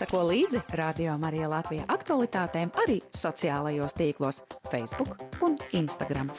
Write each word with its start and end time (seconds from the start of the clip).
Seko 0.00 0.22
līdzi 0.24 0.62
Radio 0.80 1.12
Marija 1.20 1.48
Latvija 1.52 1.84
aktualitātēm 1.92 2.70
arī 2.80 2.94
sociālajos 3.12 3.92
tīklos, 3.98 4.38
Facebook 4.72 5.18
un 5.44 5.58
Instagram. 5.76 6.30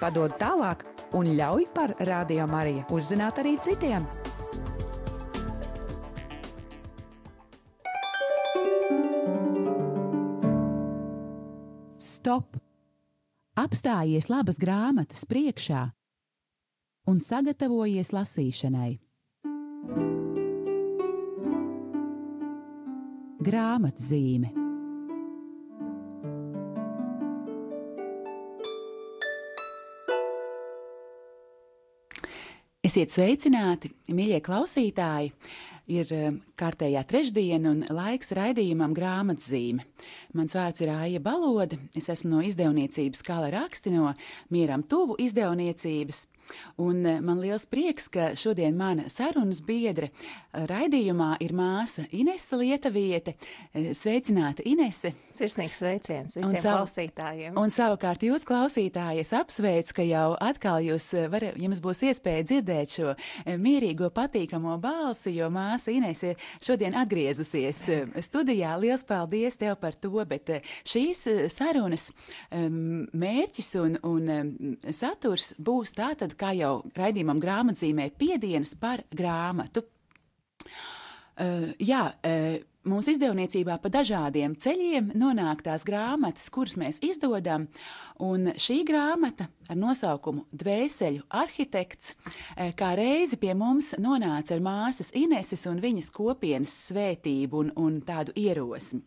Padod 0.00 0.38
tālāk 0.40 0.86
un 1.18 1.28
ļauj 1.36 1.66
par 1.76 1.92
Radio 2.08 2.46
Mariju 2.48 2.86
uzzināt 2.96 3.42
arī 3.42 3.58
citiem. 3.60 4.06
Stop! 12.00 12.56
Apstājies 13.60 14.30
labas 14.32 14.56
grāmatas 14.64 15.28
priekšā 15.28 15.84
un 17.12 17.20
sagatavojies 17.20 18.16
lasīšanai. 18.16 18.94
Grāmatzīme 23.40 24.50
Esiet 32.84 33.14
sveicināti, 33.14 33.88
mīļie 34.12 34.42
klausītāji! 34.44 35.30
Ir 35.90 36.12
eh, 36.12 36.36
kārtējā 36.60 37.00
trešdiena 37.08 37.72
un 37.72 37.80
laiks 37.96 38.34
raidījumam 38.36 38.92
grāmatzīme. 38.92 39.88
Mans 40.36 40.58
vārds 40.58 40.84
ir 40.84 40.92
Aija 40.92 41.22
Balode, 41.24 41.78
es 41.96 42.10
esmu 42.12 42.34
no 42.34 42.44
izdevniecības 42.44 43.24
Kala 43.24 43.48
raksti 43.56 43.94
no 43.94 44.12
Mieram 44.52 44.84
tuvu 44.84 45.16
izdevniecības. 45.24 46.26
Un 46.80 47.06
eh, 47.06 47.20
man 47.20 47.40
liels 47.40 47.66
prieks, 47.70 48.08
ka 48.12 48.30
šodien 48.38 48.76
mana 48.76 49.08
sarunas 49.12 49.60
biedre 49.64 50.10
eh, 50.10 50.64
raidījumā 50.70 51.36
ir 51.44 51.54
māsa 51.56 52.06
Inese 52.16 52.58
Lietuviete. 52.60 53.36
Eh, 53.72 53.90
sveicināta 53.96 54.64
Inese! 54.68 55.12
Sirsnīgs 55.40 55.78
sveiciens 55.80 56.34
visiem 56.36 56.56
savu, 56.60 56.82
klausītājiem! 56.82 57.56
Un 57.60 57.72
savukārt 57.72 58.24
jūs 58.26 58.44
klausītāji, 58.48 59.22
es 59.24 59.32
apsveicu, 59.36 59.94
ka 59.96 60.04
jau 60.04 60.26
atkal 60.36 60.82
jūs 60.84 61.06
var, 61.32 61.46
jums 61.56 61.80
būs 61.80 62.02
iespēja 62.10 62.44
dzirdēt 62.48 62.96
šo 62.98 63.14
mierīgo, 63.60 64.10
patīkamo 64.12 64.76
balsi, 64.82 65.32
jo 65.38 65.48
māsa 65.52 65.94
Inese 65.94 66.34
ir 66.34 66.44
šodien 66.60 66.96
atgriezusies 67.00 67.86
studijā. 68.26 68.74
Liels 68.82 69.06
paldies 69.08 69.56
tev 69.60 69.78
par 69.80 69.96
to, 69.96 70.12
bet 70.28 70.52
šīs 70.88 71.24
sarunas 71.56 72.10
mērķis 72.52 73.72
un, 73.80 73.96
un 74.04 74.76
saturs 74.92 75.54
būs 75.56 75.96
tātad, 75.96 76.36
kā 76.40 76.54
jau 76.56 76.80
raidījumam 76.96 77.40
grāmatzīmē, 77.42 78.10
piedienas 78.18 78.74
par 78.80 79.04
grāmatu. 79.14 79.84
Uh, 81.40 81.70
jā, 81.80 82.02
uh, 82.12 82.58
mūsu 82.90 83.14
izdevniecībā 83.14 83.78
pa 83.80 83.90
dažādiem 83.92 84.56
ceļiem 84.60 85.12
nonāk 85.20 85.62
tās 85.64 85.84
grāmatas, 85.88 86.50
kuras 86.52 86.76
mēs 86.80 87.00
izdodam, 87.04 87.66
un 88.20 88.52
šī 88.60 88.80
grāmata 88.88 89.48
ar 89.70 89.78
nosaukumu 89.80 90.46
Dvēseļu 90.52 91.24
arhitekts 91.40 92.14
uh, 92.16 92.70
kā 92.76 92.92
reizi 92.98 93.40
pie 93.40 93.54
mums 93.56 93.94
nonāca 94.00 94.56
ar 94.56 94.64
māsas 94.64 95.14
Ineses 95.16 95.64
un 95.70 95.80
viņas 95.80 96.12
kopienas 96.16 96.76
svētību 96.90 97.64
un, 97.64 97.72
un 97.76 98.02
tādu 98.04 98.36
ierosmi. 98.36 99.04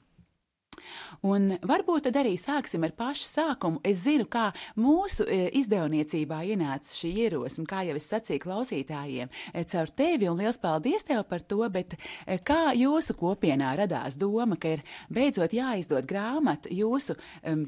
Un 1.24 1.54
varbūt 1.64 2.08
tad 2.08 2.18
arī 2.20 2.34
sāksim 2.40 2.84
ar 2.84 2.94
pašu 2.98 3.26
sākumu. 3.28 3.80
Es 3.88 4.04
zinu, 4.04 4.26
kā 4.32 4.50
mūsu 4.80 5.26
e, 5.28 5.48
izdevniecībā 5.60 6.42
ienāca 6.52 6.92
šī 6.98 7.14
ierosme, 7.26 7.66
kā 7.70 7.84
jau 7.88 7.96
es 8.00 8.10
sacīju 8.12 8.44
klausītājiem, 8.44 9.32
e, 9.54 9.64
caur 9.72 9.94
tevi, 9.96 10.30
un 10.32 10.42
liels 10.42 10.60
paldies 10.64 11.08
tev 11.08 11.24
par 11.30 11.46
to, 11.48 11.62
bet 11.74 11.96
e, 11.96 12.38
kā 12.44 12.74
jūsu 12.78 13.16
kopienā 13.20 13.74
radās 13.80 14.20
doma, 14.20 14.60
ka 14.60 14.76
ir 14.78 14.86
beidzot 15.14 15.56
jāizdod 15.56 16.08
grāmata 16.10 16.72
jūsu 16.74 17.16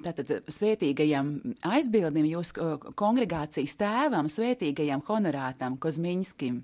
tātad 0.04 0.50
svētīgajam 0.52 1.32
aizbildim, 1.68 2.28
jūsu 2.30 2.70
kongregācijas 3.00 3.76
tēvam, 3.80 4.30
svētīgajam 4.32 5.04
honorātam 5.08 5.80
Kozmiņskim? 5.82 6.64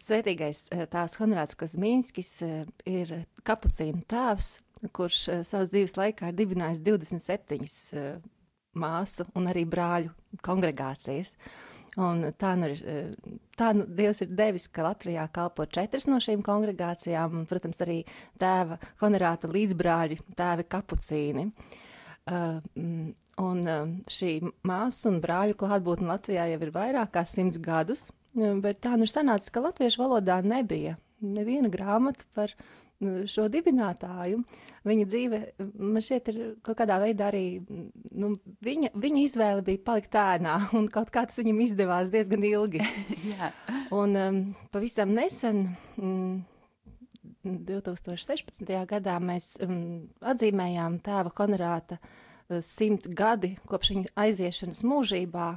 Svētīgais 0.00 0.68
tēvs 0.70 1.16
Honorāts 1.20 1.56
Kozmiņskis 1.58 2.30
ir 2.86 3.12
kapucīnu 3.46 4.04
tēvs, 4.08 4.60
kurš 4.92 5.20
uh, 5.28 5.44
savas 5.46 5.72
dzīves 5.72 5.96
laikā 5.98 6.30
ir 6.30 6.36
dibinājis 6.38 6.82
27 6.84 7.60
uh, 7.62 7.70
eh, 8.00 8.18
māsu 8.76 9.26
un 9.36 9.48
arī 9.50 9.64
brāļu 9.68 10.12
kongregācijas. 10.44 11.34
Un 11.96 12.26
tā 12.36 12.52
nu 12.60 12.68
ir, 12.74 12.82
uh, 12.84 13.38
tā 13.56 13.70
nu 13.76 13.86
Dievs 13.98 14.20
ir 14.24 14.34
devis, 14.36 14.66
ka 14.68 14.84
Latvijā 14.88 15.24
kalpo 15.32 15.64
četras 15.64 16.08
no 16.10 16.20
šīm 16.22 16.44
kongregācijām, 16.44 17.40
un, 17.40 17.46
protams, 17.48 17.80
arī 17.84 18.02
tēva 18.40 18.80
honorāta 19.00 19.50
līdzbrāļi, 19.50 20.20
tēvi 20.36 20.68
kapucīni. 20.76 21.48
Uh, 22.26 22.58
un 23.38 23.58
šī 24.10 24.30
māsu 24.66 25.12
un 25.12 25.20
brāļu 25.22 25.54
klātbūtne 25.60 26.10
Latvijā 26.10 26.48
jau 26.50 26.60
ir 26.66 26.72
vairāk 26.74 27.12
kā 27.14 27.22
simts 27.28 27.60
gadus, 27.62 28.08
bet 28.34 28.80
tā 28.82 28.96
nu 28.98 29.06
ir 29.06 29.12
sanācis, 29.12 29.52
ka 29.54 29.62
latviešu 29.62 30.02
valodā 30.02 30.40
nebija 30.42 30.96
neviena 31.20 31.70
grāmata 31.72 32.24
par 32.34 32.52
šo 33.00 33.46
dibinātāju. 33.52 34.40
Viņa 34.86 35.06
dzīve, 35.10 35.40
man 35.82 36.04
šķiet, 36.04 36.28
ir 36.30 36.50
kaut 36.64 36.78
kādā 36.78 36.98
veidā 37.02 37.28
arī, 37.28 37.60
nu, 38.16 38.32
viņa, 38.64 38.92
viņa 38.94 39.22
izvēle 39.24 39.64
bija 39.66 39.82
palikt 39.84 40.16
ēnā, 40.16 40.56
un 40.78 40.86
kaut 40.92 41.10
kā 41.14 41.26
tas 41.26 41.40
viņam 41.40 41.62
izdevās 41.66 42.12
diezgan 42.14 42.46
ilgi. 42.46 42.84
un 44.00 44.20
um, 44.20 44.42
pavisam 44.72 45.12
nesen, 45.16 45.66
um, 45.98 46.44
2016. 47.46 48.70
gadā, 48.90 49.18
mēs 49.22 49.54
um, 49.62 50.06
atzīmējām 50.26 51.00
tēva 51.04 51.34
honorāta 51.38 51.98
uh, 52.00 52.60
simt 52.64 53.06
gadi 53.18 53.56
kopš 53.68 53.92
viņa 53.94 54.14
aiziešanas 54.26 54.82
mūžībā. 54.86 55.50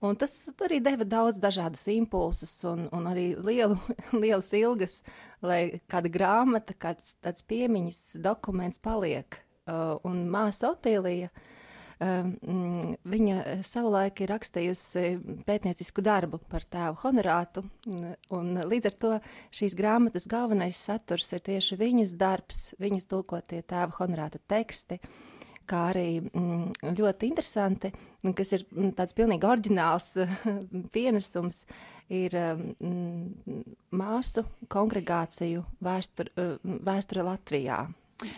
Un 0.00 0.16
tas 0.16 0.32
arī 0.64 0.78
deva 0.80 1.04
daudz 1.04 1.36
dažādus 1.42 1.84
impulsus 1.92 2.54
un, 2.64 2.86
un 2.96 3.08
arī 3.10 3.34
lielu, 3.36 3.76
lielas 4.22 4.48
ilgas, 4.56 5.00
lai 5.44 5.82
kāda 5.92 6.12
grāmata, 6.12 6.72
kāds 6.72 7.14
tāds 7.20 7.44
piemiņas 7.44 8.02
dokuments 8.24 8.80
paliek. 8.80 9.42
Uh, 9.68 9.98
un 10.08 10.22
māsa 10.32 10.70
Otīlija, 10.72 11.28
uh, 11.28 12.30
mm, 12.32 12.94
viņa 13.12 13.58
savulaik 13.66 14.22
ir 14.24 14.32
rakstījusi 14.32 15.04
pētniecisku 15.46 16.02
darbu 16.02 16.40
par 16.48 16.64
tēvu 16.64 16.96
honorātu, 17.04 17.66
un 18.32 18.54
līdz 18.56 18.88
ar 18.88 18.96
to 19.04 19.12
šīs 19.60 19.76
grāmatas 19.78 20.24
galvenais 20.32 20.80
saturs 20.80 21.28
ir 21.36 21.44
tieši 21.44 21.76
viņas 21.78 22.16
darbs, 22.16 22.70
viņas 22.80 23.06
tulkotie 23.12 23.60
tēva 23.68 24.00
honorāta 24.00 24.40
teksti. 24.48 24.96
Uh, 24.96 25.30
kā 25.70 25.84
arī 25.92 26.08
mm, 26.20 26.94
ļoti 26.98 27.30
interesanti, 27.30 27.92
kas 28.36 28.52
ir 28.56 28.66
mm, 28.70 28.92
tāds 28.98 29.16
pilnīgi 29.16 29.48
oriģināls 29.48 30.10
pienesums, 30.94 31.62
ir 32.10 32.34
mm, 32.34 33.62
māsu 33.94 34.44
kongregāciju 34.72 35.64
vēsture, 35.86 36.50
vēsture 36.90 37.26
Latvijā 37.26 37.84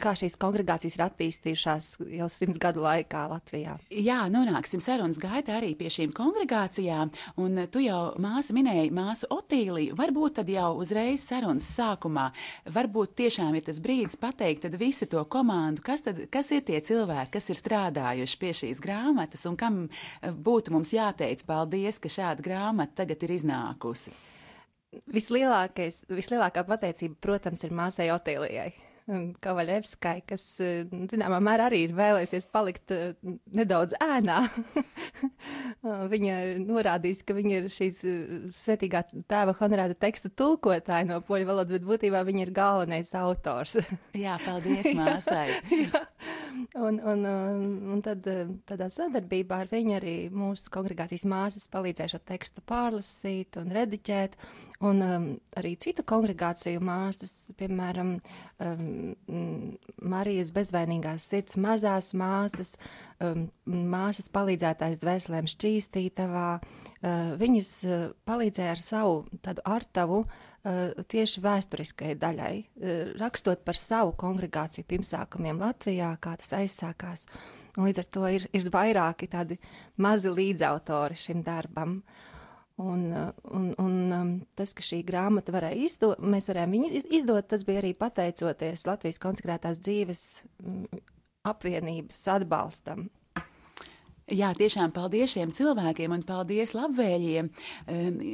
kā 0.02 0.12
šīs 0.18 0.36
kongregācijas 0.40 0.96
ir 0.96 1.02
attīstījušās 1.06 1.88
jau 2.16 2.28
simts 2.30 2.60
gadu 2.62 2.82
laikā 2.84 3.24
Latvijā. 3.30 3.76
Jā, 3.90 4.18
nonāksim 4.32 4.82
sarunas 4.82 5.20
gaitā 5.22 5.56
arī 5.58 5.72
pie 5.78 5.90
šīm 5.92 6.12
kongregācijām, 6.16 7.12
un 7.42 7.64
tu 7.72 7.82
jau 7.82 8.00
māsa 8.22 8.54
minēji 8.56 8.92
māsu 8.94 9.30
Otīliju, 9.34 9.96
varbūt 9.98 10.38
tad 10.40 10.52
jau 10.52 10.72
uzreiz 10.82 11.26
sarunas 11.26 11.68
sākumā, 11.76 12.28
varbūt 12.74 13.16
tiešām 13.22 13.56
ir 13.58 13.66
tas 13.66 13.80
brīdis 13.82 14.18
pateikt 14.20 14.66
tad 14.66 14.78
visu 14.80 15.08
to 15.10 15.24
komandu, 15.32 15.84
kas 15.86 16.06
tad, 16.06 16.24
kas 16.32 16.52
ir 16.54 16.64
tie 16.68 16.82
cilvēki, 16.84 17.32
kas 17.38 17.50
ir 17.50 17.58
strādājuši 17.58 18.40
pie 18.42 18.52
šīs 18.62 18.82
grāmatas, 18.82 19.46
un 19.50 19.58
kam 19.58 19.82
būtu 20.22 20.74
mums 20.74 20.94
jāteic 20.94 21.42
paldies, 21.48 21.98
ka 22.02 22.12
šāda 22.12 22.44
grāmata 22.44 23.02
tagad 23.02 23.26
ir 23.26 23.34
iznākusi. 23.38 24.14
Vislielākais, 25.08 26.02
vislielākā 26.12 26.66
pateicība, 26.68 27.16
protams, 27.24 27.62
ir 27.64 27.72
māsai 27.72 28.10
Otīlijai 28.12 28.70
Kavaļevskai, 29.44 30.22
kas, 30.28 30.44
eh, 30.62 30.86
zināmā 31.10 31.40
mērā, 31.42 31.68
arī 31.70 31.84
ir 31.86 31.94
vēlēsies 31.96 32.46
palikt 32.52 32.92
eh, 32.94 33.14
nedaudz 33.54 33.96
ēnā. 34.02 34.40
viņa 36.12 36.36
norādīs, 36.62 37.22
ka 37.26 37.36
viņa 37.36 37.58
ir 37.58 37.68
šīs 37.72 38.02
eh, 38.08 38.32
svētīgā 38.56 39.04
tēva 39.30 39.56
honorēta 39.58 39.98
teksta 40.06 40.30
tulkotāja 40.38 41.08
no 41.08 41.20
poļu 41.26 41.48
valodas, 41.50 41.76
bet 41.78 41.88
būtībā 41.88 42.22
viņa 42.28 42.46
ir 42.46 42.54
galvenais 42.56 43.12
autors. 43.18 43.78
Jā, 44.24 44.38
paldies 44.44 44.90
māsai. 44.96 45.48
jā, 45.72 46.04
un, 46.78 47.00
un, 47.00 47.26
un 47.94 48.02
tad 48.04 48.26
tādā 48.68 48.90
sadarbībā 48.92 49.62
ar 49.64 49.72
viņu 49.72 49.96
arī 49.98 50.16
mūsu 50.32 50.70
kongregācijas 50.72 51.26
māsas 51.28 51.70
palīdzēja 51.72 52.14
šo 52.14 52.22
tekstu 52.28 52.64
pārlasīt 52.68 53.58
un 53.60 53.72
rediģēt, 53.74 54.36
un 54.82 55.02
um, 55.06 55.26
arī 55.58 55.74
citu 55.80 56.02
kongregāciju 56.06 56.82
māsas, 56.82 57.50
piemēram, 57.58 58.16
um, 58.62 59.74
Marijas 60.02 60.50
bezvainīgās 60.54 61.28
sirds 61.30 61.58
mazās 61.60 62.12
māsas, 62.18 62.74
um, 63.22 63.46
māsas 63.66 64.30
palīdzētājs 64.34 65.00
dvēselēm 65.02 65.50
šķīstītavā. 65.52 66.48
Uh, 66.58 67.34
viņas 67.40 67.70
uh, 67.86 68.08
palīdzēja 68.28 68.74
ar 68.74 68.82
savu 68.82 69.20
tādu 69.44 69.64
artavu 69.70 70.24
uh, 70.24 71.04
tieši 71.14 71.44
vēsturiskai 71.46 72.16
daļai, 72.18 72.54
uh, 72.58 73.14
rakstot 73.22 73.62
par 73.66 73.78
savu 73.78 74.16
kongregāciju 74.18 74.88
pirmsākumiem 74.90 75.62
Latvijā, 75.62 76.10
kā 76.22 76.34
tas 76.42 76.56
aizsākās. 76.58 77.28
Un 77.78 77.86
līdz 77.86 78.02
ar 78.02 78.10
to 78.12 78.26
ir, 78.28 78.50
ir 78.52 78.68
vairāki 78.68 79.30
tādi 79.32 79.56
mazi 80.02 80.28
līdzautori 80.28 81.16
šim 81.16 81.46
darbam. 81.46 82.00
Uh, 82.02 82.28
Un, 82.80 83.02
uh, 83.12 83.32
un, 83.52 83.74
un 83.78 84.12
um, 84.16 84.30
tas, 84.56 84.72
ka 84.74 84.84
šī 84.84 85.02
grāmata 85.04 85.52
varēja 85.52 85.84
izdot, 85.84 86.22
mēs 86.24 86.48
varējām 86.48 86.76
viņu 86.76 87.02
izdot, 87.18 87.46
tas 87.50 87.66
bija 87.68 87.82
arī 87.82 87.92
pateicoties 87.98 88.86
Latvijas 88.88 89.20
konsekrētās 89.22 89.80
dzīves 89.82 90.22
mm, 90.64 91.02
apvienības 91.52 92.22
atbalstam. 92.32 93.10
Jā, 94.32 94.48
tiešām 94.56 94.94
paldies 94.96 95.34
šiem 95.34 95.50
cilvēkiem 95.52 96.12
un 96.14 96.22
paldies 96.24 96.70
labvēlīgiem. 96.72 97.50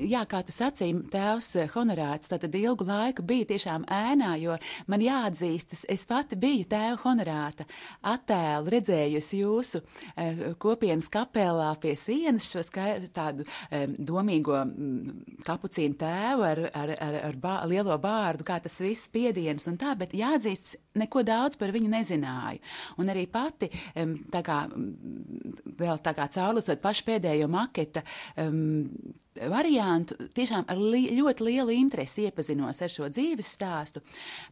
Jā, 0.06 0.20
kā 0.30 0.44
tu 0.46 0.52
sacīji, 0.54 1.00
tēvs 1.10 1.48
eh, 1.58 1.70
honorāts, 1.72 2.30
tad 2.30 2.44
ilgu 2.54 2.86
laiku 2.86 3.24
bija 3.26 3.48
tiešām 3.48 3.86
ēnā, 3.90 4.36
jo 4.38 4.54
man 4.86 5.02
jāatzīstas, 5.02 5.82
es 5.90 6.04
pati 6.06 6.38
biju 6.38 6.68
tēva 6.70 7.00
honorāta 7.02 7.66
attēlu 8.06 8.70
redzējusi 8.76 9.40
jūsu 9.40 9.80
eh, 9.82 10.44
kopienas 10.62 11.10
kapelā 11.10 11.72
pie 11.82 11.96
sienas 11.98 12.46
šo 12.52 12.62
skaitu 12.66 13.10
tādu 13.14 13.48
domīgo 13.98 14.60
mm, 14.62 15.42
kapucīnu 15.48 15.98
tēvu 15.98 16.46
ar, 16.46 16.62
ar, 16.78 16.94
ar, 16.94 17.18
ar 17.32 17.40
bā, 17.42 17.56
lielo 17.66 17.98
bārdu, 17.98 18.46
kā 18.46 18.60
tas 18.62 18.78
viss 18.84 19.10
piedienas 19.10 19.66
un 19.70 19.80
tā, 19.80 19.96
bet 19.98 20.14
jāatzīstas, 20.14 20.78
neko 20.98 21.26
daudz 21.26 21.58
par 21.58 21.74
viņu 21.74 21.90
nezināju. 21.90 22.62
Un 23.02 23.10
arī 23.10 23.26
pati 23.30 23.70
tā 24.30 24.46
kā 24.46 24.62
vēl 25.88 26.02
tā 26.04 26.14
kā 26.16 26.28
caurlasot 26.34 26.82
pašu 26.82 27.06
pēdējo 27.08 27.48
maketa 27.50 28.04
um, 28.40 28.86
variantu, 29.48 30.16
tiešām 30.34 30.66
ar 30.70 30.80
li 30.80 31.04
ļoti 31.14 31.46
lielu 31.46 31.74
interesi 31.76 32.26
iepazinos 32.26 32.82
ar 32.82 32.92
šo 32.92 33.10
dzīves 33.12 33.52
stāstu, 33.58 34.02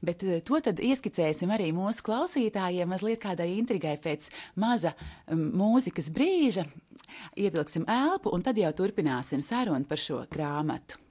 bet 0.04 0.24
uh, 0.26 0.38
to 0.46 0.60
tad 0.64 0.82
ieskicēsim 0.82 1.52
arī 1.54 1.70
mūsu 1.76 2.04
klausītājiem 2.06 2.90
mazliet 2.90 3.22
kādai 3.22 3.52
intrigai 3.56 3.96
pēc 4.02 4.30
maza 4.62 4.94
um, 5.26 5.48
mūzikas 5.62 6.12
brīža, 6.14 6.66
ievilksim 7.38 7.88
elpu 7.90 8.34
un 8.34 8.46
tad 8.46 8.58
jau 8.60 8.72
turpināsim 8.76 9.44
sarunu 9.44 9.88
par 9.88 10.02
šo 10.02 10.24
grāmatu. 10.30 11.05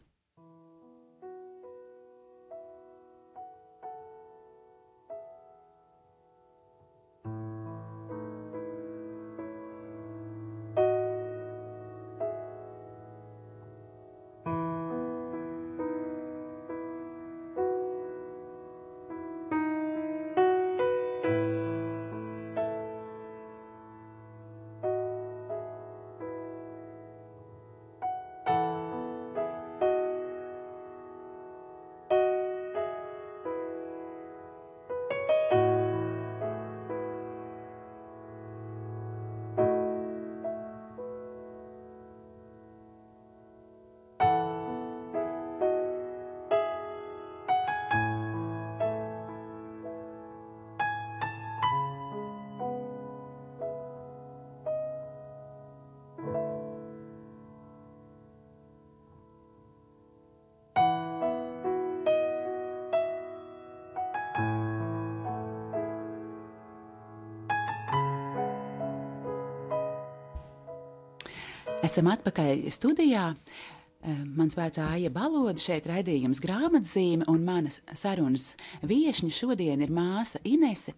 Esam 71.85 72.07
atpakaļ 72.09 72.63
studijā. 72.73 73.23
Eh, 73.35 74.21
mans 74.37 74.55
vārds 74.57 74.79
Aija 74.81 75.11
Baloda, 75.13 75.59
šeit 75.61 75.85
raidījums 75.89 76.39
grāmatzīme, 76.41 77.27
un 77.29 77.43
manas 77.45 77.77
sarunas 77.93 78.53
viešņa 78.89 79.29
šodien 79.35 79.83
ir 79.85 79.93
māsa 79.93 80.41
Inese. 80.49 80.95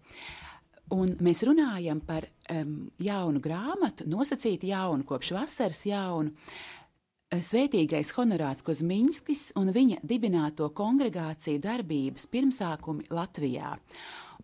Un 0.94 1.12
mēs 1.20 1.42
runājam 1.44 2.00
par 2.00 2.24
um, 2.54 2.86
jaunu 3.04 3.42
grāmatu, 3.44 4.06
nosacīti 4.08 4.70
jaunu, 4.70 5.04
kopš 5.04 5.34
vasaras 5.36 5.82
jaunu. 5.84 6.32
Eh, 7.28 7.42
svētīgais 7.44 8.14
honorāts 8.16 8.64
Kozmiņskis 8.64 9.50
un 9.60 9.74
viņa 9.74 10.00
dibināto 10.08 10.70
kongregāciju 10.72 11.60
darbības 11.68 12.30
pirmsākumi 12.32 13.10
Latvijā. 13.12 13.74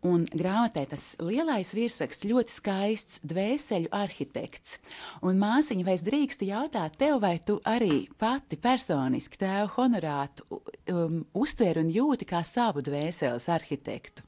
Un 0.04 0.26
grāmatē 0.28 0.82
tas 0.90 1.14
lielais 1.24 1.70
virsraksts 1.72 2.26
ļoti 2.28 2.52
skaists, 2.52 3.20
dvēseļu 3.24 3.88
arhitekts. 3.96 4.76
Un 5.24 5.38
māsiņa, 5.40 5.86
vai 5.86 5.94
es 5.96 6.04
drīkstu 6.04 6.48
jautāt 6.50 6.98
tev, 7.00 7.22
vai 7.22 7.38
tu 7.40 7.56
arī 7.64 8.02
pati 8.20 8.58
personiski 8.60 9.40
tēvu 9.40 9.70
honorātu 9.78 10.60
um, 10.92 11.22
uztver 11.32 11.80
un 11.80 11.88
jūti 11.92 12.28
kā 12.28 12.42
savu 12.44 12.84
dvēseles 12.84 13.48
arhitektu? 13.54 14.26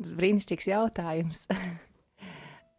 Tas 0.00 0.14
brīnišķīgs 0.20 0.72
jautājums. 0.74 1.46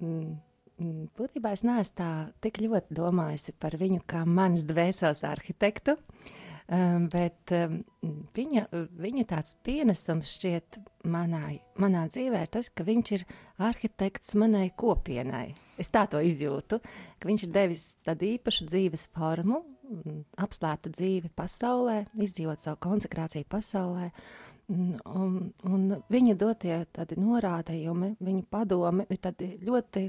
Mm, 0.02 0.40
mm, 0.82 1.02
būtībā 1.14 1.52
es 1.54 1.62
neesmu 1.62 1.94
tā 2.00 2.06
tik 2.42 2.56
ļoti 2.64 2.96
domājusi 2.98 3.54
par 3.62 3.76
viņu 3.78 4.00
kā 4.10 4.24
manas 4.26 4.64
dvēseles 4.66 5.22
arhitektu. 5.30 5.94
Uh, 5.94 6.32
Um, 6.72 7.10
bet 7.12 7.52
um, 7.52 7.82
viņa, 8.32 8.62
viņa 8.96 9.26
tāds 9.28 9.58
pienesums 9.66 10.38
šķiet 10.38 10.78
manai, 11.12 11.58
manā 11.76 12.06
dzīvē 12.08 12.46
ir 12.46 12.52
tas, 12.54 12.70
ka 12.72 12.86
viņš 12.88 13.12
ir 13.18 13.26
arhitekts 13.60 14.38
manai 14.40 14.70
kopienai. 14.80 15.50
Es 15.76 15.92
tā 15.92 16.06
to 16.08 16.22
izjūtu, 16.24 16.80
ka 17.20 17.28
viņš 17.28 17.44
ir 17.44 17.52
devis 17.58 17.84
tādu 18.08 18.30
īpašu 18.30 18.70
dzīves 18.70 19.10
formu, 19.12 19.60
apslēptu 20.40 20.94
dzīvi 20.96 21.34
pasaulē, 21.36 22.06
izdzīvot 22.16 22.64
savu 22.64 22.80
konsekrāciju 22.88 23.52
pasaulē. 23.52 24.08
Un, 24.72 25.52
un 25.68 25.88
viņa 26.08 26.38
dotie 26.40 26.78
tādi 26.96 27.18
norādījumi, 27.20 28.14
viņa 28.24 28.46
padomi 28.48 29.10
ir 29.12 29.20
tādi 29.20 29.58
ļoti 29.68 30.06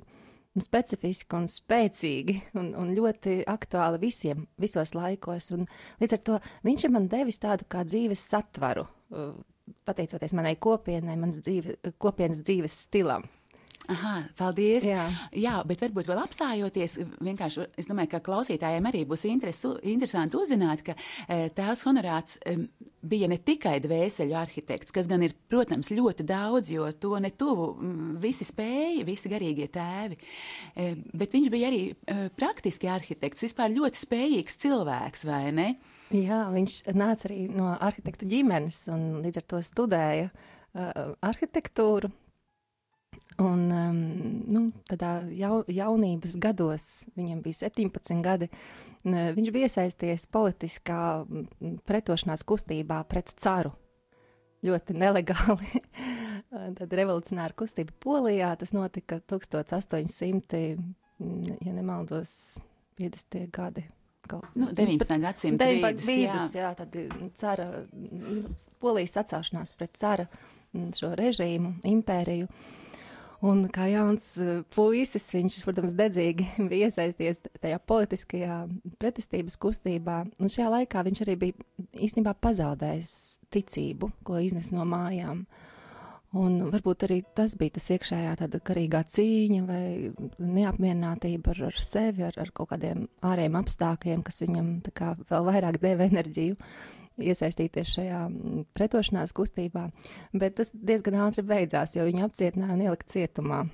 un 0.53 0.65
specifiski 0.65 1.37
un 1.39 1.47
spēcīgi 1.51 2.39
un, 2.61 2.73
un 2.79 2.93
ļoti 2.97 3.41
aktuāli 3.51 4.03
visiem, 4.03 4.47
visos 4.61 4.95
laikos. 4.97 5.51
Un 5.57 5.67
līdz 6.03 6.19
ar 6.19 6.23
to 6.27 6.41
viņš 6.67 6.87
ir 6.87 6.95
man 6.95 7.09
devis 7.13 7.41
tādu 7.43 7.69
kā 7.73 7.85
dzīves 7.89 8.25
satvaru, 8.33 8.87
uh, 9.15 9.33
pateicoties 9.89 10.35
manai 10.37 10.57
kopienai, 10.61 11.17
manas 11.17 11.41
dzīve, 11.43 11.79
kopienas 12.03 12.43
dzīves 12.45 12.83
stilam. 12.87 13.25
Aha, 13.91 14.13
paldies. 14.39 14.85
Jā. 14.87 15.09
Jā, 15.35 15.57
bet 15.67 15.81
varbūt 15.83 16.07
vēl 16.07 16.21
apstājoties, 16.23 17.01
vienkārši 17.25 17.65
es 17.83 17.89
domāju, 17.91 18.13
ka 18.13 18.21
klausītājiem 18.23 18.87
arī 18.87 19.03
būs 19.11 19.25
interesu, 19.27 19.75
interesanti 19.91 20.39
uzzināt, 20.39 20.85
ka 20.87 20.95
e, 20.95 21.49
tēvs 21.57 21.83
Honorāts 21.89 22.39
e, 22.47 22.55
bija 23.03 23.27
ne 23.31 23.41
tikai 23.43 23.81
dvēseļu 23.83 24.37
arhitekts, 24.39 24.95
kas 24.95 25.11
gan 25.11 25.27
ir, 25.27 25.35
protams, 25.51 25.91
ļoti 25.91 26.27
daudz, 26.29 26.71
jo 26.77 26.87
to 27.03 27.19
ne 27.23 27.33
tuvu 27.35 27.73
visi 28.23 28.47
spēja, 28.47 29.03
visi 29.09 29.33
garīgie 29.33 29.67
tēvi, 29.75 30.21
e, 30.79 30.89
bet 31.11 31.35
viņš 31.35 31.51
bija 31.51 31.73
arī 31.73 31.83
e, 31.91 32.19
praktiski 32.39 32.91
arhitekts, 32.93 33.49
vispār 33.49 33.75
ļoti 33.75 33.99
spējīgs 34.05 34.63
cilvēks, 34.63 35.27
vai 35.27 35.45
ne? 35.59 35.69
Jā, 36.15 36.45
viņš 36.55 36.83
nāca 36.95 37.27
arī 37.33 37.49
no 37.51 37.75
arhitektu 37.75 38.31
ģimenes 38.31 38.85
un 38.95 39.25
līdz 39.25 39.41
ar 39.41 39.47
to 39.49 39.63
studēja 39.65 40.27
uh, 40.29 41.15
arhitektūru 41.25 42.11
Un, 43.41 43.61
um, 43.73 44.01
nu, 44.53 44.63
tādā 44.91 45.13
jau, 45.37 45.63
jaunības 45.71 46.35
gados, 46.43 46.85
viņam 47.17 47.41
bija 47.45 47.63
17 47.69 48.21
gadi, 48.25 48.49
viņš 49.05 49.53
bija 49.55 49.71
iesaistījies 49.71 50.27
politiskā 50.33 50.99
pretošanās 51.89 52.45
kustībā 52.49 53.01
pret 53.09 53.33
caru. 53.41 53.73
Ļoti 54.63 54.95
nelegāli. 54.95 55.81
Tad 56.79 56.93
revolucionāra 56.93 57.57
kustība 57.57 57.95
Polijā, 58.03 58.53
tas 58.61 58.75
notika 58.77 59.19
1800, 59.33 60.61
ja 61.65 61.73
nemaldos, 61.73 62.61
50. 63.01 63.49
gadi. 63.55 63.87
Kaut, 64.29 64.45
nu, 64.55 64.69
19. 64.71 65.17
gadsimta 65.19 65.67
vidus, 65.67 66.05
vidus, 66.07 66.53
jā. 66.55 66.69
jā, 66.69 66.69
tad 66.79 66.95
cara, 67.35 67.65
polijas 68.79 69.17
atcelšanās 69.19 69.75
pret 69.75 69.97
cara 69.99 70.29
šo 70.95 71.11
režīmu, 71.19 71.75
impēriju. 71.91 72.47
Un 73.43 73.65
kā 73.75 73.89
jauns 73.91 74.37
puisis, 74.71 75.25
viņš, 75.35 75.57
protams, 75.67 75.97
dedzīgi 75.99 76.47
bija 76.71 76.91
iesaisties 76.91 77.43
tajā 77.59 77.81
politiskajā 77.91 78.61
pretestības 79.03 79.59
kustībā. 79.63 80.23
Un 80.39 80.53
šajā 80.53 80.69
laikā 80.77 81.03
viņš 81.09 81.25
arī 81.25 81.37
bija 81.41 81.67
īstenībā 81.99 82.37
pazaudējis 82.39 83.13
ticību, 83.53 84.13
ko 84.23 84.39
iznes 84.39 84.71
no 84.75 84.87
mājām. 84.87 85.43
Un 86.39 86.55
varbūt 86.73 87.03
arī 87.05 87.19
tas 87.37 87.59
bija 87.61 87.75
tas 87.75 87.91
iekšējā 87.93 88.39
tāda 88.41 88.63
karīgā 88.65 89.03
cīņa 89.11 89.67
vai 89.69 89.83
neapmierinātība 90.39 91.53
ar, 91.53 91.67
ar 91.69 91.83
sevi, 91.83 92.25
ar, 92.25 92.39
ar 92.41 92.55
kaut 92.57 92.71
kādiem 92.71 93.05
ārējiem 93.27 93.59
apstākļiem, 93.59 94.23
kas 94.25 94.41
viņam 94.47 94.71
kā, 94.97 95.13
vēl 95.29 95.51
vairāk 95.51 95.83
deva 95.83 96.07
enerģiju 96.09 96.57
iesaistīties 97.21 97.95
šajā 97.97 98.23
mm, 98.29 98.65
pretošanās 98.77 99.35
kustībā, 99.37 99.89
bet 100.33 100.57
tas 100.61 100.73
diezgan 100.73 101.21
ātri 101.27 101.45
beidzās, 101.47 101.97
jo 101.97 102.07
viņu 102.09 102.27
apcietināja 102.29 102.77
un 102.77 102.85
ielika 102.87 103.09
cietumā. 103.13 103.65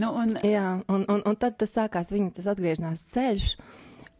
Nu, 0.00 0.08
un... 0.16 0.36
Jā, 0.44 0.66
un, 0.88 1.04
un, 1.12 1.22
un 1.28 1.38
tad 1.40 1.58
tas 1.60 1.74
sākās 1.76 2.12
viņa 2.12 2.36
tas 2.38 2.48
atgriešanās 2.54 3.06
ceļš. 3.12 3.48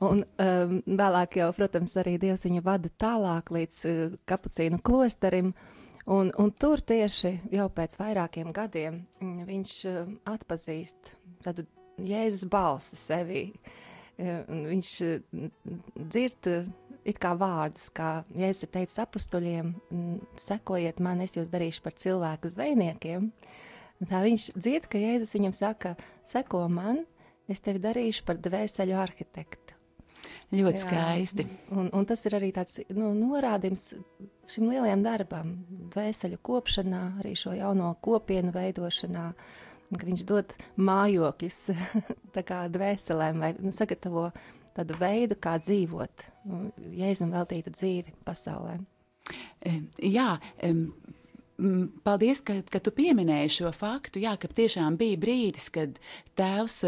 Un 0.03 0.25
um, 0.25 0.81
vēlāk 0.99 1.39
jau, 1.39 1.53
protams, 1.55 1.95
arī 2.01 2.17
Dievs 2.21 2.43
viņu 2.49 2.65
vada 2.67 2.91
tālāk 2.99 3.53
līdz 3.55 3.79
uh, 3.87 4.17
kapucīnu 4.29 4.81
klosterim. 4.85 5.53
Un, 6.11 6.33
un 6.43 6.51
tur 6.59 6.83
tieši 6.83 7.37
jau 7.55 7.69
pēc 7.71 7.95
vairākiem 8.01 8.51
gadiem 8.55 9.05
mm, 9.23 9.45
viņš 9.47 9.77
uh, 9.87 10.01
atpazīst 10.33 11.15
tādu 11.47 11.65
Jēzus 12.03 12.49
balsi 12.51 12.99
sevī. 12.99 13.45
Uh, 14.19 14.43
viņš 14.73 14.91
uh, 15.07 15.47
dzird 16.03 16.51
uh, 16.51 16.67
it 17.09 17.19
kā 17.23 17.33
vārdus, 17.39 17.89
kā 17.95 18.23
Jēzus 18.37 18.67
ir 18.67 18.73
teicis 18.77 19.01
apstuļiem, 19.03 19.73
sekojiet 20.41 21.03
man, 21.03 21.23
es 21.25 21.37
jūs 21.37 21.51
darīšu 21.53 21.83
par 21.85 21.97
cilvēku 21.99 22.51
zvejniekiem. 22.53 23.31
Tā 24.11 24.23
viņš 24.25 24.49
dzird, 24.57 24.89
ka 24.91 25.01
Jēzus 25.01 25.35
viņam 25.37 25.55
saka, 25.57 25.95
seko 26.29 26.65
man, 26.73 27.05
es 27.51 27.63
tevi 27.63 27.83
darīšu 27.83 28.27
par 28.27 28.41
dvēseļu 28.43 28.99
arhitektu. 28.99 29.79
Ļoti 30.53 30.83
skaisti. 30.83 31.45
Jā, 31.49 31.77
un, 31.81 31.89
un 31.97 32.07
tas 32.07 32.21
ir 32.29 32.37
arī 32.37 32.51
tāds 32.55 32.77
nu, 32.93 33.11
norādījums 33.17 33.89
šim 34.53 34.69
lielajam 34.69 35.03
darbam, 35.05 35.53
dvēseļu 35.95 36.39
kopšanā, 36.45 37.03
arī 37.23 37.33
šo 37.39 37.55
jauno 37.57 37.95
kopienu 38.05 38.53
veidošanā. 38.55 39.31
Viņš 39.93 40.25
dod 40.29 40.53
mājokļus 40.81 41.59
dvēselēm 42.77 43.43
vai 43.43 43.53
nu, 43.59 43.73
sagatavo 43.77 44.31
tādu 44.77 44.97
veidu, 45.01 45.39
kā 45.41 45.57
dzīvot, 45.63 46.27
jēzum 46.99 47.35
veltītu 47.35 47.75
dzīvi 47.75 48.17
pasaulē. 48.27 48.79
Jā, 50.03 50.29
Paldies, 52.03 52.41
ka, 52.43 52.57
ka 52.73 52.81
tu 52.83 52.91
pieminēji 52.97 53.51
šo 53.59 53.71
faktu. 53.77 54.19
Jā, 54.23 54.33
ka 54.41 54.49
tiešām 54.51 54.97
bija 54.99 55.19
brīdis, 55.21 55.69
kad 55.71 55.99
tēvs 56.39 56.79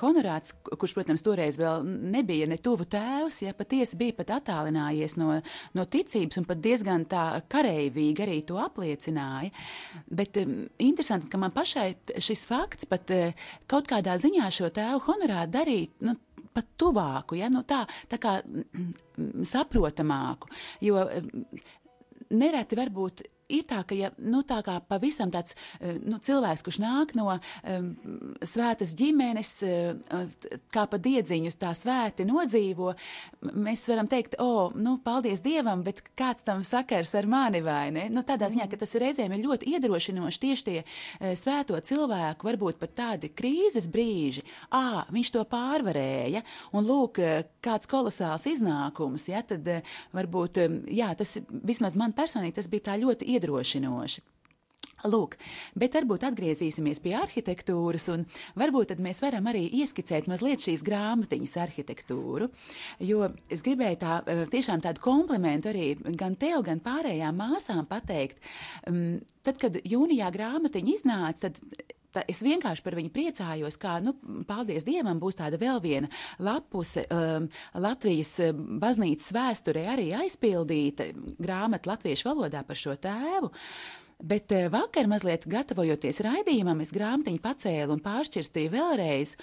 Honorāts, 0.00 0.54
kurš, 0.80 0.94
protams, 0.96 1.22
toreiz 1.22 1.58
vēl 1.60 1.84
nebija 1.86 2.48
ne 2.50 2.58
tuvu 2.58 2.86
tēvs, 2.90 3.42
ja 3.44 3.52
patiesi 3.54 3.98
bija 4.00 4.16
pat 4.18 4.32
attālinājies 4.40 5.14
no, 5.20 5.36
no 5.76 5.86
ticības 5.92 6.40
un 6.40 6.48
pat 6.48 6.62
diezgan 6.64 7.06
tā 7.10 7.26
kareivīgi 7.52 8.26
arī 8.26 8.40
to 8.48 8.58
apliecināja. 8.64 9.52
Bet 10.10 10.40
interesanti, 10.40 11.30
ka 11.30 11.38
man 11.38 11.54
pašai 11.54 11.92
šis 12.16 12.46
fakts 12.50 12.90
pat 12.90 13.12
uh, 13.14 13.46
kaut 13.70 13.92
kādā 13.92 14.16
ziņā 14.18 14.50
šo 14.50 14.72
tēvu 14.74 15.04
Honorātu 15.06 15.58
darīt. 15.60 15.94
Nu, 16.02 16.16
pat 16.54 16.72
tuvāku, 16.80 17.38
ja, 17.40 17.50
nu, 17.52 17.64
tā, 17.68 17.82
tā 18.10 18.18
kā 18.22 18.38
saprotamāku. 19.48 20.50
Jo 20.84 21.06
nereti 22.32 22.78
varbūt 22.78 23.24
ir 23.52 23.66
tā, 23.68 23.82
ka 23.88 23.96
ja, 23.96 24.10
nu, 24.18 24.42
tā 24.46 24.60
kā 24.64 24.78
pavisam 24.88 25.32
tāds 25.32 25.56
eh, 25.80 25.98
nu, 26.00 26.18
cilvēks, 26.22 26.64
kurš 26.66 26.80
nāk 26.82 27.14
no 27.18 27.28
um, 27.32 27.90
svētas 28.46 28.94
ģimenes, 28.98 29.52
uh, 29.66 30.22
kā 30.72 30.86
pa 30.90 31.00
diedziņu 31.02 31.52
tā 31.60 31.72
svēti 31.76 32.26
nodzīvo, 32.28 32.92
mēs 33.52 33.84
varam 33.90 34.08
teikt, 34.10 34.38
o, 34.42 34.48
oh, 34.48 34.76
nu, 34.76 34.96
paldies 35.04 35.42
Dievam, 35.44 35.82
bet 35.84 36.02
kāds 36.18 36.46
tam 36.46 36.62
sakars 36.66 37.14
ar 37.18 37.28
mani 37.30 37.62
vai 37.64 37.90
ne? 37.94 38.06
Nu, 38.12 38.24
tādā 38.26 38.48
ziņā, 38.52 38.68
ka 38.70 38.78
tas 38.80 38.94
reizēm 39.00 39.34
ir 39.36 39.44
ļoti 39.46 39.72
iedrošinoši 39.74 40.42
tieši 40.42 40.66
tie 40.68 41.34
svēto 41.38 41.78
cilvēku, 41.82 42.46
varbūt 42.48 42.80
pat 42.80 42.94
tādi 42.98 43.30
krīzes 43.32 43.88
brīži, 43.92 44.44
ā, 44.74 45.04
viņš 45.12 45.32
to 45.34 45.44
pārvarēja, 45.50 46.42
un 46.76 46.86
lūk, 46.88 47.20
kāds 47.64 47.90
kolosāls 47.90 48.46
iznākums, 48.50 49.28
ja, 49.30 49.42
tad 49.46 49.68
varbūt, 50.14 50.62
jā, 50.92 51.12
tas 51.18 51.36
vismaz 51.50 51.96
man 51.98 52.14
personīgi 52.16 52.58
tas 52.58 52.70
bija 52.72 52.90
tā 52.90 52.98
ļoti 53.02 53.28
iedrošinoši 53.34 53.41
iedrošinoši. 53.42 54.28
Lūk, 55.02 55.34
bet 55.74 55.96
varbūt 55.96 56.22
atgriezīsimies 56.28 57.00
pie 57.02 57.16
arhitektūras, 57.18 58.04
un 58.12 58.22
varbūt 58.58 58.92
tad 58.92 59.00
mēs 59.02 59.18
varam 59.24 59.48
arī 59.50 59.64
ieskicēt 59.80 60.28
mazliet 60.30 60.62
šīs 60.62 60.84
grāmatiņas 60.86 61.56
arhitektūru, 61.64 62.46
jo 63.02 63.32
es 63.50 63.64
gribēju 63.66 63.98
tā 63.98 64.20
eh, 64.22 64.44
tiešām 64.52 64.84
tādu 64.84 65.02
komplimentu 65.02 65.72
arī 65.72 65.88
gan 66.06 66.36
tev, 66.38 66.60
gan 66.68 66.78
pārējām 66.84 67.34
māsām 67.34 67.82
pateikt. 67.90 68.38
Mm, 68.86 69.24
tad, 69.42 69.58
kad 69.64 69.80
jūnijā 69.82 70.30
grāmatiņa 70.38 70.94
iznāca, 70.94 71.50
tad 71.50 71.98
tā, 72.14 72.24
es 72.30 72.42
vienkārši 72.44 72.84
par 72.84 72.96
viņu 72.98 73.12
priecājos, 73.14 73.78
kā, 73.80 73.96
nu, 74.04 74.14
paldies 74.48 74.86
Dievam, 74.88 75.20
būs 75.22 75.38
tāda 75.40 75.60
vēl 75.60 75.80
viena 75.84 76.10
lapuse 76.42 77.06
um, 77.08 77.48
Latvijas 77.82 78.34
um, 78.48 78.62
baznīcas 78.82 79.32
vēsturē 79.36 79.86
arī 79.94 80.10
aizpildīta 80.22 81.10
grāmata 81.42 81.92
latviešu 81.92 82.30
valodā 82.30 82.64
par 82.66 82.78
šo 82.78 82.96
tēvu. 83.00 83.52
Bet 84.22 84.54
uh, 84.54 84.68
vakar, 84.72 85.10
mazliet 85.10 85.48
gatavojoties 85.50 86.22
raidījumam, 86.26 86.84
es 86.84 86.94
grāmatiņu 86.94 87.42
pacēlu 87.42 87.96
un 87.96 88.04
pāršķirstīju 88.04 88.74
vēlreiz. 88.76 89.36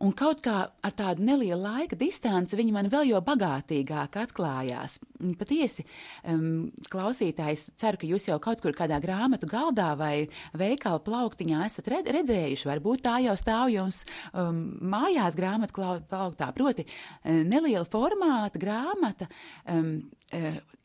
Un 0.00 0.14
kaut 0.16 0.38
kā 0.40 0.54
ar 0.64 0.94
tādu 0.96 1.24
nelielu 1.28 1.60
laika 1.60 1.96
distanci 2.00 2.56
viņi 2.56 2.72
man 2.72 2.86
vēl 2.88 3.10
jau 3.10 3.18
bagātīgāk 3.24 4.14
atklājās. 4.22 4.94
Patiesi, 5.36 5.84
um, 6.32 6.70
klausītājs, 6.88 7.66
ceru, 7.80 8.00
ka 8.00 8.08
jūs 8.08 8.30
jau 8.30 8.38
kaut 8.40 8.62
kur 8.64 8.72
kādā 8.76 8.96
grāmatu 9.04 9.48
galdā 9.50 9.90
vai 10.00 10.30
veikala 10.56 11.02
plauktiņā 11.04 11.66
esat 11.66 11.90
redzējuši. 11.92 12.68
Varbūt 12.70 13.04
tā 13.04 13.18
jau 13.26 13.36
stāv 13.36 13.74
jums 13.74 14.06
um, 14.32 14.62
mājās 14.80 15.36
grāmatu 15.36 15.76
plauktā. 16.08 16.48
Proti, 16.56 16.86
neliela 17.26 17.84
formāta 17.84 18.62
grāmata. 18.62 19.28
Um, 19.68 19.98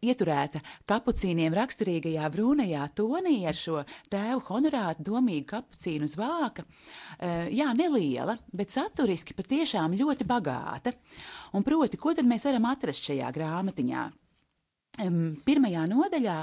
ieturēta 0.05 0.61
kapucīniem 0.89 1.53
raksturīgajā 1.55 2.27
brūnajā 2.33 2.85
tonī 2.97 3.37
ar 3.49 3.57
šo 3.57 3.83
tēvu 4.11 4.43
honorātu 4.49 5.05
domīgu 5.09 5.47
kapucīnu 5.53 6.09
uz 6.09 6.15
vāka. 6.19 6.65
Uh, 6.65 7.47
jā, 7.53 7.71
neliela, 7.77 8.37
bet 8.53 8.73
saturiski 8.73 9.37
patiešām 9.37 9.97
ļoti 9.97 10.27
bagāta. 10.29 10.95
Un 11.55 11.65
proti, 11.65 11.99
ko 12.01 12.15
tad 12.17 12.27
mēs 12.29 12.47
varam 12.47 12.69
atrast 12.71 13.05
šajā 13.09 13.31
grāmatiņā? 13.35 14.05
Pirmajā 14.95 15.81
nodaļā 15.91 16.35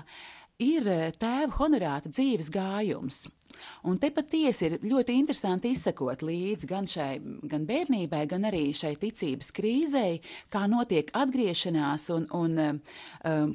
ir 0.61 0.89
tēva 1.17 1.57
honorāta 1.57 2.11
dzīves 2.13 2.51
gājums. 2.53 3.25
Un 3.89 3.99
te 4.03 4.11
patiesi 4.15 4.69
ir 4.69 4.79
ļoti 4.87 5.17
interesanti 5.19 5.73
izsekot 5.73 6.25
līdzi 6.27 6.69
gan 6.71 6.89
šai 6.89 7.17
gan 7.51 7.67
bērnībai, 7.69 8.23
gan 8.31 8.47
arī 8.49 8.65
šai 8.77 8.95
ticības 9.01 9.53
krīzei, 9.57 10.21
kā 10.53 10.65
notiek 10.71 11.11
atgriešanās 11.17 12.09
un, 12.15 12.29
un 12.37 12.63
um, 12.63 13.53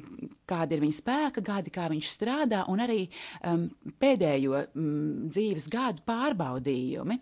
kāda 0.48 0.76
ir 0.76 0.84
viņa 0.84 0.98
spēka 0.98 1.44
gadi, 1.44 1.72
kā 1.74 1.88
viņš 1.92 2.12
strādā, 2.12 2.64
un 2.72 2.84
arī 2.84 3.02
um, 3.42 3.68
pēdējo 4.00 4.64
um, 4.68 5.28
dzīves 5.28 5.68
gadu 5.72 6.04
pārbaudījumi. 6.08 7.18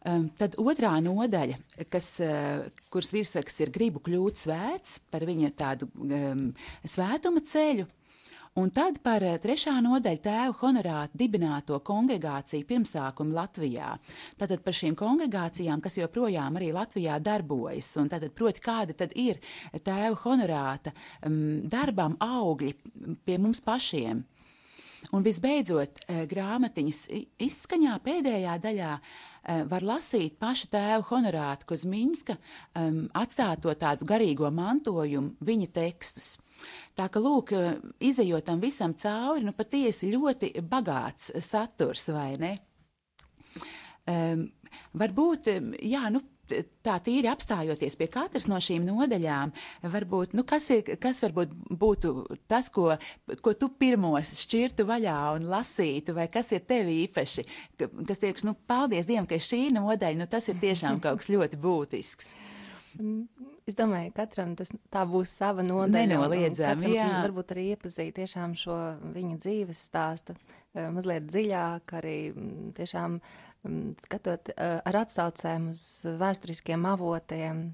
Um, 0.00 0.30
tad 0.40 0.54
otrā 0.56 0.94
nodaļa, 1.04 1.58
kas, 1.92 2.14
uh, 2.24 2.62
kuras 2.92 3.10
virsraksts 3.12 3.60
ir 3.60 3.72
gribu 3.74 4.00
kļūt 4.00 4.46
svēts 4.46 4.94
par 5.12 5.26
viņa 5.28 5.50
tādu 5.58 5.90
um, 6.00 6.46
svētuma 6.88 7.42
ceļu, 7.44 7.84
Un 8.58 8.70
tad 8.74 8.96
par 8.98 9.22
eh, 9.22 9.36
trešā 9.38 9.76
nodaļa 9.84 10.20
tēva 10.24 10.54
honorāta 10.58 11.18
dibināto 11.18 11.76
kongregāciju 11.86 12.66
pirmsākumu 12.66 13.36
Latvijā. 13.36 13.92
Tātad 14.40 14.64
par 14.64 14.74
šīm 14.74 14.96
kongregācijām, 14.98 15.78
kas 15.84 16.00
joprojām 16.00 16.58
arī 16.58 16.72
Latvijā 16.74 17.20
darbojas, 17.22 17.92
un 18.02 18.10
tātad 18.10 18.34
proti, 18.34 18.64
kāda 18.64 18.96
tad 19.04 19.14
ir 19.14 19.38
tēva 19.86 20.18
honorāta 20.24 20.90
um, 21.22 21.62
darbam 21.70 22.18
augļi 22.26 22.74
pie 23.22 23.38
mums 23.38 23.62
pašiem. 23.62 24.26
Un 25.14 25.22
visbeidzot, 25.24 26.02
eh, 26.08 26.26
grāmatiņas 26.28 27.06
izskaņā 27.46 27.94
pēdējā 28.02 28.58
daļā 28.66 28.92
eh, 28.98 29.62
var 29.70 29.86
lasīt 29.94 30.36
paša 30.42 30.74
tēva 30.74 31.06
honorāta 31.14 31.70
Kozminska 31.70 32.34
um, 32.34 33.06
atstāto 33.14 33.72
tādu 33.78 34.10
garīgo 34.10 34.50
mantojumu, 34.50 35.38
viņa 35.38 35.70
tekstus. 35.78 36.34
Tā 36.98 37.06
ka, 37.12 37.22
lūk, 37.22 37.52
izējot 38.02 38.48
tam 38.48 38.60
visam 38.62 38.94
cauri, 38.98 39.44
nu 39.46 39.54
patiesi 39.56 40.10
ļoti 40.10 40.52
bagāts 40.66 41.30
saturs, 41.44 42.08
vai 42.12 42.34
ne? 42.40 42.56
Um, 44.10 44.48
varbūt, 44.98 45.48
jā, 45.86 46.08
nu, 46.12 46.22
tā 46.84 46.96
tīri 47.04 47.28
apstājoties 47.30 47.96
pie 47.98 48.08
katras 48.10 48.46
no 48.50 48.58
šīm 48.62 48.84
nodaļām, 48.86 49.52
varbūt, 49.92 50.34
nu, 50.38 50.44
kas, 50.48 50.68
ir, 50.74 50.94
kas 51.02 51.22
varbūt 51.24 51.52
būtu 51.80 52.14
tas, 52.50 52.70
ko, 52.74 52.94
ko 53.44 53.54
tu 53.58 53.70
pirmos 53.80 54.32
šķirtu 54.42 54.86
vaļā 54.88 55.18
un 55.36 55.48
lasītu, 55.50 56.14
vai 56.16 56.28
kas 56.32 56.52
ir 56.56 56.64
tev 56.68 56.90
īpaši, 56.92 57.46
kas 57.78 58.22
tieks, 58.22 58.46
nu, 58.48 58.56
paldies 58.68 59.08
Dievam, 59.10 59.28
ka 59.30 59.40
šī 59.40 59.68
nodaļa, 59.76 60.20
nu, 60.20 60.30
tas 60.30 60.50
ir 60.50 60.60
tiešām 60.62 61.02
kaut 61.04 61.22
kas 61.22 61.30
ļoti 61.32 61.60
būtisks. 61.60 62.34
Es 63.68 63.76
domāju, 63.78 64.10
ka 64.14 64.24
katram 64.24 64.56
tas 64.58 64.72
tā 64.92 65.04
būs 65.08 65.32
sava 65.38 65.62
nodaļa. 65.66 66.08
Nenoliedzami, 66.10 66.90
jā. 66.96 67.08
Varbūt 67.22 67.54
arī 67.54 67.66
iepazīt 67.74 68.16
tiešām 68.18 68.56
šo 68.58 68.76
viņa 69.14 69.38
dzīves 69.44 69.82
stāstu 69.90 70.34
eh, 70.34 70.88
mazliet 70.92 71.28
dziļāk, 71.30 71.94
arī 72.00 72.16
mm, 72.32 72.70
tiešām 72.78 73.18
mm, 73.20 73.88
skatot 74.06 74.52
eh, 74.54 74.78
ar 74.82 75.00
atsaucēm 75.04 75.70
uz 75.74 75.82
vēsturiskiem 76.20 76.86
avotiem. 76.90 77.68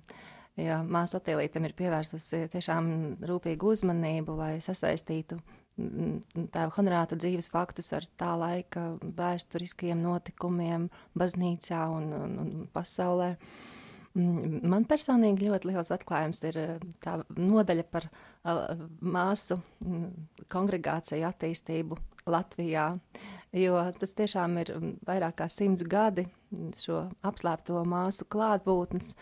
Ja 0.57 0.81
māsa 0.81 1.19
Otīlītam 1.21 1.67
ir 1.69 1.77
pievērsusi 1.77 2.47
tiešām 2.53 2.87
rūpīgu 3.29 3.75
uzmanību, 3.75 4.37
lai 4.39 4.53
sasaistītu 4.65 5.37
mm, 5.77 6.47
tēva 6.53 6.71
honorāta 6.79 7.17
dzīves 7.21 7.51
faktus 7.53 7.93
ar 7.97 8.09
tā 8.21 8.33
laika 8.41 8.95
vēsturiskiem 9.05 10.01
notikumiem 10.01 10.89
baznīcā 11.17 11.83
un, 11.93 12.13
un, 12.21 12.39
un 12.45 12.71
pasaulē. 12.73 13.35
Uh, 13.37 13.83
man 14.17 14.87
personīgi 14.89 15.49
ļoti 15.51 15.71
liels 15.71 15.93
atklājums 15.95 16.43
ir 16.49 16.59
eh, 16.61 16.77
tā 17.05 17.19
nodaļa 17.37 17.87
par 17.93 18.09
māsu 19.01 19.59
mm, 19.85 20.07
kongregāciju 20.53 21.27
attīstību 21.29 21.99
Latvijā, 22.31 22.91
jo 23.57 23.83
tas 24.01 24.15
tiešām 24.19 24.57
ir 24.63 24.73
mm, 24.77 24.95
vairāk 25.09 25.41
kā 25.43 25.51
simts 25.53 25.85
gadi 25.87 26.27
šo 26.79 27.07
apslēpto 27.27 27.83
māsu 27.89 28.27
klātbūtnes, 28.33 29.13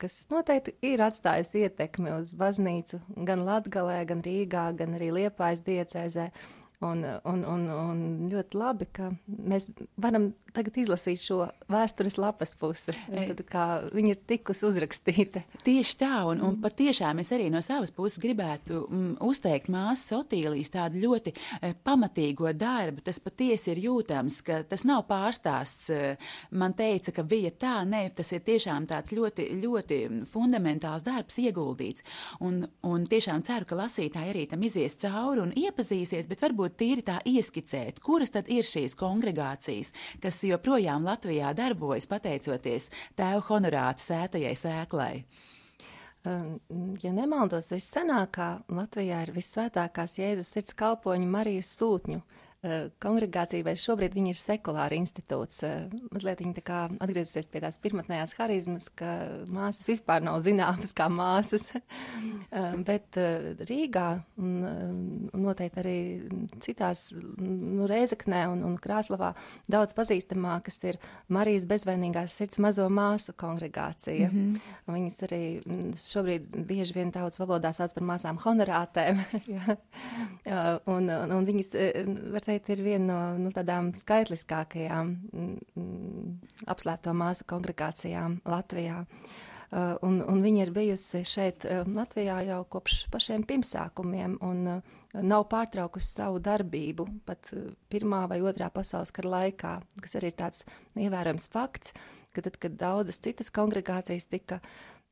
kas 0.00 0.18
noteikti 0.32 0.76
ir 0.84 1.02
atstājis 1.06 1.54
ietekmi 1.62 2.12
uz 2.18 2.34
baznīcu 2.38 3.00
gan 3.28 3.44
Latgalē, 3.46 4.00
gan 4.08 4.22
Rīgā, 4.26 4.68
gan 4.78 4.96
arī 4.98 5.12
Liepājas 5.20 5.62
diecēzē. 5.66 6.30
Un, 6.84 7.06
un, 7.24 7.44
un, 7.48 7.62
un 7.72 8.00
ļoti 8.28 8.58
labi, 8.60 8.86
ka 8.92 9.08
mēs 9.24 9.70
varam 9.96 10.34
tagad 10.56 10.78
izlasīt 10.80 11.20
šo 11.20 11.44
vēstures 11.70 12.16
lapas 12.20 12.54
pusi, 12.58 12.94
tad, 13.10 13.42
kā 13.48 13.66
viņa 13.92 14.12
ir 14.14 14.20
tikusi 14.28 14.66
uzrakstīta. 14.68 15.42
Tieši 15.66 15.96
tā, 16.00 16.12
un, 16.30 16.40
un 16.44 16.58
patiešām 16.62 17.20
es 17.22 17.32
arī 17.36 17.48
no 17.52 17.60
savas 17.64 17.92
puses 17.94 18.20
gribētu 18.22 18.84
mm, 18.86 19.12
uzteikt 19.26 19.70
māsas 19.72 20.14
Otīlijas 20.16 20.72
tādu 20.74 21.02
ļoti 21.02 21.32
e, 21.34 21.72
pamatīgo 21.86 22.52
darbu. 22.56 23.04
Tas 23.06 23.20
patiesi 23.22 23.72
ir 23.74 23.82
jūtams, 23.86 24.40
ka 24.46 24.60
tas 24.68 24.86
nav 24.88 25.04
pārstāsts. 25.10 25.90
E, 25.92 26.14
man 26.56 26.76
teica, 26.78 27.12
ka 27.16 27.26
bija 27.26 27.52
tā, 27.52 27.74
nē, 27.88 28.06
tas 28.16 28.32
ir 28.32 28.44
tiešām 28.46 28.88
tāds 28.90 29.14
ļoti, 29.16 29.48
ļoti 29.62 30.00
fundamentāls 30.32 31.04
darbs 31.06 31.40
ieguldīts. 31.42 32.06
Un, 32.46 32.62
un 32.86 33.06
tiešām 33.10 33.44
ceru, 33.46 33.68
ka 33.68 33.80
lasītāji 33.82 34.32
arī 34.32 34.46
tam 34.50 34.64
izies 34.66 34.98
cauri 35.02 35.44
un 35.44 35.54
iepazīsies, 35.56 36.28
bet 36.30 36.44
varbūt 36.44 36.78
tīri 36.80 37.04
tā 37.06 37.20
ieskicēt, 37.26 38.00
kuras 38.04 38.32
tad 38.34 38.48
ir 38.52 38.66
šīs 38.66 38.96
kongregācijas, 38.98 39.92
kas 40.22 40.42
joprojām 40.50 41.04
Latvijā 41.06 41.52
darbojas 41.56 42.08
pateicoties 42.10 42.90
tēva 43.18 43.42
honorāta 43.48 44.02
sētajai 44.02 44.54
sēklai. 44.56 45.12
Ja 47.02 47.12
nemaldos, 47.14 47.70
vissenākā 47.70 48.48
Latvijā 48.74 49.20
ir 49.26 49.30
visvētākās 49.36 50.18
Jēzus 50.18 50.50
sirds 50.56 50.74
kalpoņu 50.74 51.28
Marijas 51.30 51.70
sūtņu 51.78 52.22
kongregācija, 53.02 53.64
vai 53.66 53.74
šobrīd 53.78 54.14
viņa 54.16 54.32
ir 54.32 54.38
sekulāra 54.40 54.96
institūts. 54.98 55.62
Eh, 55.66 55.86
mazliet 56.12 56.42
viņa 56.42 56.56
tā 56.58 56.64
kā 56.66 56.80
atgriezusies 57.02 57.48
pie 57.52 57.62
tās 57.64 57.78
pirmotnējās 57.82 58.34
harizmas, 58.38 58.88
ka 58.88 59.12
māsas 59.52 59.90
vispār 59.90 60.24
nav 60.26 60.40
zināmas 60.46 60.94
kā 60.96 61.10
māsas. 61.12 61.68
Eh, 62.56 62.74
bet 62.86 63.16
Rīgā 63.66 64.04
un 64.40 64.52
noteikti 65.34 65.80
arī 65.80 65.98
citās, 66.62 67.08
nu, 67.12 67.84
Reizeknē 67.90 68.44
un, 68.52 68.62
un 68.64 68.76
Krāslavā 68.80 69.32
daudz 69.70 69.92
pazīstamākas 69.96 70.78
ir 70.88 70.98
Marijas 71.32 71.66
bezvainīgās 71.68 72.36
sirds 72.38 72.60
mazo 72.62 72.86
māsu 72.92 73.34
kongregācija. 73.36 74.30
Mm 74.30 74.54
-hmm. 74.54 74.94
Viņas 74.94 75.18
arī 75.28 75.42
mm, 75.58 75.92
šobrīd 76.00 76.48
bieži 76.70 76.96
vien 76.96 77.10
daudz 77.10 77.40
valodā 77.42 77.72
sauc 77.76 77.94
par 77.94 78.06
māsām 78.12 78.38
honorātēm. 78.44 79.20
un, 80.94 81.10
un, 81.10 81.36
un 81.38 81.50
viņas, 81.50 81.70
var 82.32 82.46
teikt, 82.46 82.55
noteikti 82.56 82.72
ir 82.72 82.84
viena 82.84 83.36
no 83.36 83.48
nu, 83.48 83.50
tādām 83.52 83.92
skaitliskākajām 83.94 85.08
mm, 85.32 85.56
mm, 85.76 86.36
apslēpto 86.72 87.12
māsu 87.12 87.44
kongregācijām 87.46 88.40
Latvijā. 88.46 89.04
Uh, 89.66 89.96
un, 90.06 90.22
un 90.22 90.42
viņa 90.42 90.62
ir 90.62 90.70
bijusi 90.70 91.24
šeit 91.26 91.66
uh, 91.66 91.82
Latvijā 91.84 92.38
jau 92.46 92.64
kopš 92.70 93.08
pašiem 93.10 93.42
pirmsākumiem 93.42 94.38
un 94.40 94.60
uh, 94.76 94.94
nav 95.20 95.48
pārtraukusi 95.50 96.06
savu 96.06 96.38
darbību 96.38 97.08
pat 97.26 97.50
uh, 97.52 97.72
Pirmā 97.90 98.28
vai 98.30 98.38
Otrā 98.40 98.70
pasaules 98.70 99.10
kara 99.10 99.32
laikā, 99.32 99.80
kas 100.00 100.14
arī 100.16 100.30
ir 100.30 100.38
tāds 100.38 100.62
ievērojams 100.94 101.50
fakts, 101.50 101.92
ka 102.32 102.46
tad, 102.46 102.60
kad 102.62 102.78
daudzas 102.78 103.18
citas 103.18 103.50
kongregācijas 103.50 104.30
tika 104.30 104.60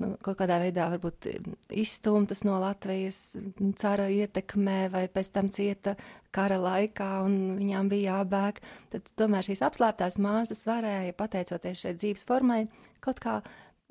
nu, 0.02 0.10
kaut 0.24 0.38
kādā 0.40 0.58
veidā 0.62 0.88
varbūt 0.92 1.28
izstumtas 1.74 2.42
no 2.46 2.58
Latvijas 2.62 3.36
cara 3.80 4.08
ietekmē 4.10 4.78
vai 4.92 5.04
pēc 5.12 5.30
tam 5.34 5.50
cieta 5.54 5.94
kara 6.34 6.58
laikā 6.60 7.10
un 7.26 7.36
viņām 7.60 7.90
bija 7.92 8.18
jābēg, 8.18 8.60
tad 8.94 9.12
tomēr 9.18 9.46
šīs 9.46 9.62
apslēptās 9.68 10.18
māsas 10.22 10.64
varēja, 10.66 11.16
pateicoties 11.18 11.84
šai 11.84 11.94
dzīves 11.98 12.26
formai, 12.28 12.64
kaut 13.04 13.22
kā 13.22 13.38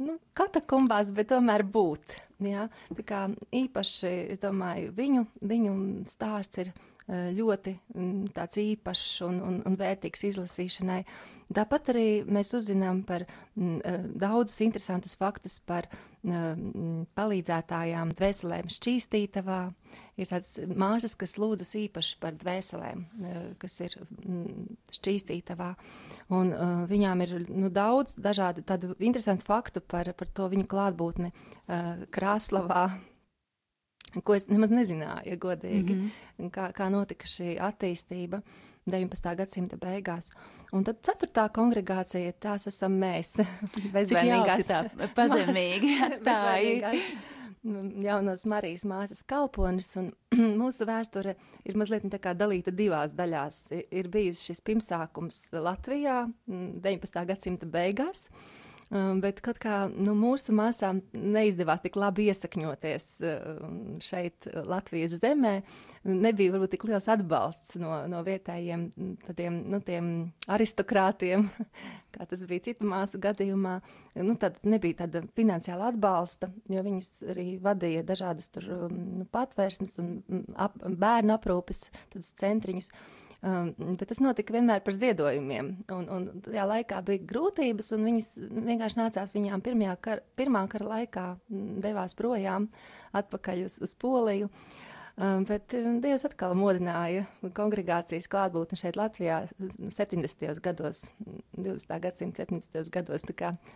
nu, 0.03 0.17
katakumbās, 0.37 1.13
bet 1.15 1.31
tomēr 1.31 1.63
būt. 1.63 2.17
Ja? 2.43 2.67
Tā 2.97 3.05
kā 3.07 3.21
īpaši, 3.55 4.13
es 4.35 4.41
domāju, 4.43 4.91
viņu, 4.97 5.27
viņu 5.47 5.75
stāsts 6.09 6.65
ir 6.65 6.73
ļoti 7.07 7.73
mm, 7.95 8.31
tāds 8.35 8.59
īpašs 8.61 9.23
un, 9.27 9.39
un, 9.43 9.59
un 9.67 9.75
vērtīgs 9.79 10.23
izlasīšanai. 10.29 11.01
Tāpat 11.53 11.91
arī 11.91 12.07
mēs 12.23 12.53
uzzinām 12.55 13.01
par 13.07 13.25
mm, 13.27 13.75
eh, 13.83 14.07
daudzus 14.23 14.61
interesantus 14.63 15.17
faktus 15.19 15.57
par 15.59 15.89
mm, 16.23 17.11
palīdzētājām 17.17 18.15
dvēselēm 18.15 18.71
šķīstītavā. 18.71 19.59
Ir 20.15 20.29
tādas 20.31 20.55
māsas, 20.79 21.17
kas 21.19 21.35
lūdzas 21.41 21.75
īpaši 21.83 22.17
par 22.23 22.39
dvēselēm, 22.39 23.03
eh, 23.03 23.39
kas 23.59 23.79
ir 23.83 23.99
šķīstītavā. 24.95 25.73
Un 26.33 26.53
viņām 26.87 27.21
ir 27.25 27.33
nu, 27.51 27.67
daudz 27.69 28.15
dažādu 28.15 28.63
tādu 28.63 28.95
interesantu 29.03 29.43
faktu 29.45 29.83
par, 29.83 30.07
par 30.15 30.29
to 30.31 30.47
viņu 30.49 30.69
klātbūtni 30.71 31.33
Krāslavā, 32.15 32.85
ko 34.21 34.35
es 34.37 34.47
nemaz 34.51 34.73
nezināju, 34.73 35.25
ja 35.31 35.39
godīgi, 35.41 35.95
mm 35.95 36.11
-hmm. 36.37 36.51
kā, 36.53 36.69
kā 36.75 36.89
notika 36.93 37.27
šī 37.29 37.57
attīstība 37.57 38.41
19. 38.85 39.35
gadsimta 39.35 39.77
beigās. 39.79 40.29
Un 40.73 40.83
tad 40.83 40.99
ceturtā 41.01 41.47
kongregācija, 41.53 42.33
tās 42.39 42.67
esam 42.67 42.97
mēs, 42.99 43.37
bezvainīgās. 43.95 44.67
tā 44.67 45.07
pazemīgi 45.15 45.97
atstāja. 46.07 46.93
Jaunos 48.03 48.43
Marijas 48.45 48.83
māsas 48.83 49.23
kalponis, 49.23 49.95
un 49.95 50.11
mūsu 50.61 50.85
vēsture 50.85 51.35
ir 51.63 51.77
mazliet 51.79 52.03
tā 52.11 52.19
kā 52.19 52.33
dalīta 52.35 52.71
divās 52.71 53.13
daļās. 53.15 53.69
Ir 53.91 54.09
bijis 54.11 54.43
šis 54.43 54.61
pirmsākums 54.61 55.53
Latvijā 55.53 56.27
19. 56.47 57.25
gadsimta 57.25 57.65
beigās, 57.65 58.27
Um, 58.27 58.62
bet 58.93 59.39
kaut 59.41 59.57
kā 59.61 59.77
nu, 59.89 60.13
mūsu 60.17 60.53
māsām 60.53 60.99
neizdevās 61.13 61.81
tik 61.81 61.95
labi 61.97 62.27
iesakņoties 62.29 63.07
um, 63.25 63.79
šeit, 64.03 64.45
Latvijas 64.69 65.15
zemē. 65.21 65.53
Nebija 66.03 66.53
varbūt 66.53 66.73
tik 66.75 66.85
liels 66.89 67.07
atbalsts 67.09 67.77
no, 67.81 67.95
no 68.11 68.21
vietējiem 68.27 68.85
tādiem, 69.23 69.59
nu, 69.71 69.79
aristokrātiem, 70.51 71.47
kā 72.13 72.27
tas 72.29 72.43
bija 72.49 72.67
citu 72.69 72.87
māsu 72.89 73.21
gadījumā. 73.23 73.79
Nu, 74.21 74.37
tad 74.37 74.59
nebija 74.67 75.03
tāda 75.05 75.23
finansiāla 75.37 75.89
atbalsta, 75.93 76.51
jo 76.69 76.85
viņas 76.85 77.09
arī 77.33 77.47
vadīja 77.63 78.05
dažādas 78.05 78.51
tur, 78.53 78.69
um, 78.77 79.01
nu, 79.23 79.27
patvērsnes 79.33 79.97
un 80.03 80.13
ap, 80.53 80.77
bērnu 80.83 81.33
aprūpes 81.39 81.87
centriņus. 82.43 82.93
Um, 83.43 83.73
bet 83.99 84.07
tas 84.07 84.21
notika 84.23 84.53
vienmēr 84.55 84.79
par 84.85 84.95
ziedojumiem. 84.95 85.73
Un, 85.91 86.05
un 86.15 86.27
tajā 86.45 86.63
laikā 86.63 87.01
bija 87.03 87.25
grūtības, 87.27 87.89
un 87.97 88.05
viņas 88.07 88.29
vienkārši 88.39 88.99
nācās 89.01 89.33
viņām 89.35 89.63
kar, 89.99 90.21
pirmā 90.39 90.61
kara 90.71 90.87
laikā 90.93 91.25
devās 91.83 92.15
projām 92.15 92.69
atpakaļ 93.11 93.65
uz, 93.65 93.75
uz 93.83 93.95
Poliju. 93.99 94.47
Um, 95.13 95.43
bet 95.45 95.69
um, 95.77 95.99
Dievs 96.01 96.23
atkal 96.25 96.55
modināja 96.57 97.27
kongregācijas 97.53 98.25
klātbūtni 98.33 98.79
šeit 98.79 98.95
Latvijā 98.97 99.43
70. 99.61 100.57
gados, 100.65 101.03
20. 101.53 101.91
gadsimta 102.01 102.47
70. 102.49 102.89
gados. 102.89 103.25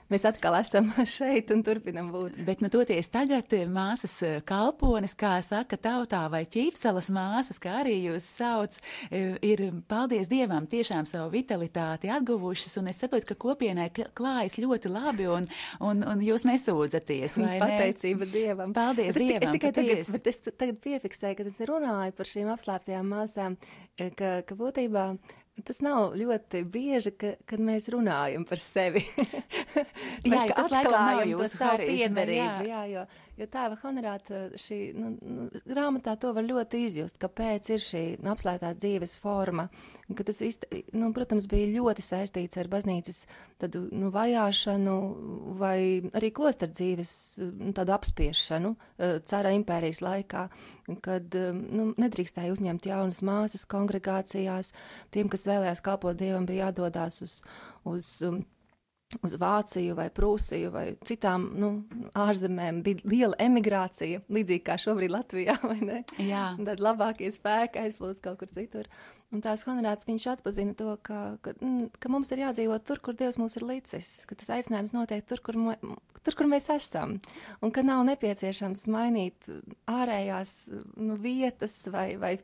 Mēs 0.10 0.26
atkal 0.26 0.58
esam 0.58 0.90
šeit 1.18 1.54
un 1.54 1.62
turpinam 1.62 2.10
būt. 2.10 2.40
Bet, 2.48 2.64
nu, 2.66 2.72
toties 2.74 3.14
tagad 3.14 3.54
māsas 3.70 4.16
eh, 4.26 4.40
kalpones, 4.50 5.14
kā 5.14 5.36
saka 5.46 5.78
tautā, 5.78 6.24
vai 6.34 6.42
ķīpselas 6.50 7.12
māsas, 7.14 7.62
kā 7.62 7.76
arī 7.84 8.00
jūs 8.08 8.32
sauc, 8.40 8.80
eh, 9.12 9.38
ir, 9.46 9.68
paldies 9.86 10.34
Dievam, 10.34 10.66
tiešām 10.66 11.06
savu 11.06 11.30
vitalitāti 11.38 12.10
atguvušas, 12.18 12.80
un 12.82 12.90
es 12.90 13.04
saprotu, 13.04 13.30
ka 13.30 13.38
kopienai 13.46 13.92
klājas 13.94 14.58
ļoti 14.58 14.90
labi, 14.90 15.30
un, 15.30 15.46
un, 15.86 16.02
un 16.02 16.26
jūs 16.26 16.50
nesūdzaties, 16.50 17.38
vai 17.44 17.54
ne? 17.60 17.62
Pateicība 17.62 18.32
Dievam. 18.34 18.74
Paldies 18.74 19.14
es, 19.14 19.22
Dievam. 19.22 19.46
Es 19.46 19.56
tikai 19.60 19.74
tagad, 19.78 20.14
bet 20.18 20.34
es 20.34 20.44
tagad 20.50 20.84
piefiksēju 20.90 21.27
priecēja, 21.28 21.38
kad 21.38 21.48
es 21.48 21.60
runāju 21.68 22.16
par 22.16 22.26
šīm 22.26 22.48
apslēptajām 22.54 23.12
māsām, 23.12 23.58
e, 23.98 24.12
ka, 24.16 24.42
ka 24.48 24.56
būtībā 24.56 25.18
tas 25.66 25.82
nav 25.82 26.14
ļoti 26.16 26.64
bieži, 26.70 27.12
ka, 27.18 27.36
kad 27.46 27.60
mēs 27.60 27.90
runājam 27.90 28.46
par 28.46 28.60
sevi. 28.62 29.02
jā, 30.24 30.46
tas 30.54 30.70
nav 30.72 31.26
jūsu 31.26 31.58
savu 31.58 31.82
piederību. 31.82 32.68
Jā. 32.70 32.86
jo, 32.92 33.06
jo 33.38 33.48
tēva 33.48 33.78
honorāta 33.82 34.52
šī, 34.56 34.94
nu, 34.94 35.16
nu, 35.22 35.50
grāmatā 35.66 36.16
to 36.20 36.34
var 36.34 36.46
ļoti 36.46 36.86
izjust, 36.86 37.18
kāpēc 37.18 37.72
ir 37.74 37.82
šī 37.82 38.04
nu, 38.22 38.32
apslēptā 38.36 38.76
dzīves 38.78 39.18
forma. 39.18 39.68
Ka 40.16 40.24
tas, 40.24 40.38
izt, 40.46 40.64
nu, 40.96 41.10
protams, 41.12 41.50
bija 41.52 41.68
ļoti 41.74 42.04
saistīts 42.06 42.56
ar 42.62 42.70
baznīcas 42.72 43.26
tādu, 43.60 43.82
nu, 43.92 44.08
vajāšanu 44.14 44.94
vai 45.60 45.80
arī 46.16 46.30
klostra 46.32 46.70
dzīves 46.72 47.12
nu, 47.44 47.74
tādu 47.76 47.92
apspiešanu 47.98 48.72
uh, 48.72 49.18
cara 49.28 49.52
impērijas 49.58 50.00
laikā, 50.06 50.46
kad 51.04 51.36
um, 51.36 51.60
nu, 51.76 51.90
nedrīkstēja 52.00 52.56
uzņemt 52.56 52.88
jaunas 52.88 53.20
māsas 53.20 53.68
kongregācijās. 53.68 54.72
Tiem, 55.12 55.28
kas 55.34 55.44
vēlējās 55.50 55.84
kalpot 55.84 56.16
Dievam, 56.20 56.48
bija 56.48 56.70
jādodās 56.70 57.20
uz, 57.28 57.42
uz 57.84 58.14
um, 58.24 58.40
uz 59.24 59.36
Vāciju 59.40 59.96
vai 59.98 60.08
Prūsiju 60.14 60.72
vai 60.74 60.86
citām 61.08 61.48
nu, 61.60 61.70
ārzemēm 62.18 62.82
bija 62.86 63.04
liela 63.08 63.38
emigrācija, 63.44 64.24
līdzīgi 64.28 64.64
kā 64.68 64.78
šobrīd 64.82 65.14
Latvijā. 65.14 65.56
Tad 66.68 66.84
labākie 66.84 67.32
spēki 67.34 67.86
aizplūst 67.86 68.24
kaut 68.26 68.42
kur 68.42 68.52
citur. 68.52 68.90
Un 69.36 69.42
tās 69.44 69.66
honorāts 69.68 70.08
viņš 70.08 70.26
atpazina 70.38 70.76
to, 70.80 70.94
ka, 71.04 71.36
ka, 71.44 71.52
mm, 71.60 71.90
ka 72.00 72.12
mums 72.12 72.32
ir 72.32 72.46
jādzīvot 72.46 72.86
tur, 72.88 73.02
kur 73.04 73.16
Dievs 73.20 73.40
mūs 73.40 73.58
ir 73.60 73.66
licis, 73.68 74.12
ka 74.28 74.38
tas 74.40 74.54
aicinājums 74.56 74.96
notiek 74.96 75.26
tur, 75.28 75.42
kur, 75.44 75.60
tur, 76.28 76.36
kur 76.36 76.50
mēs 76.52 76.68
esam, 76.74 77.16
un 77.64 77.72
ka 77.72 77.84
nav 77.88 78.04
nepieciešams 78.10 78.86
mainīt 78.92 79.48
ārējās 79.88 80.54
nu, 81.00 81.16
vietas, 81.24 81.80
vai, 81.94 82.10
vai 82.20 82.36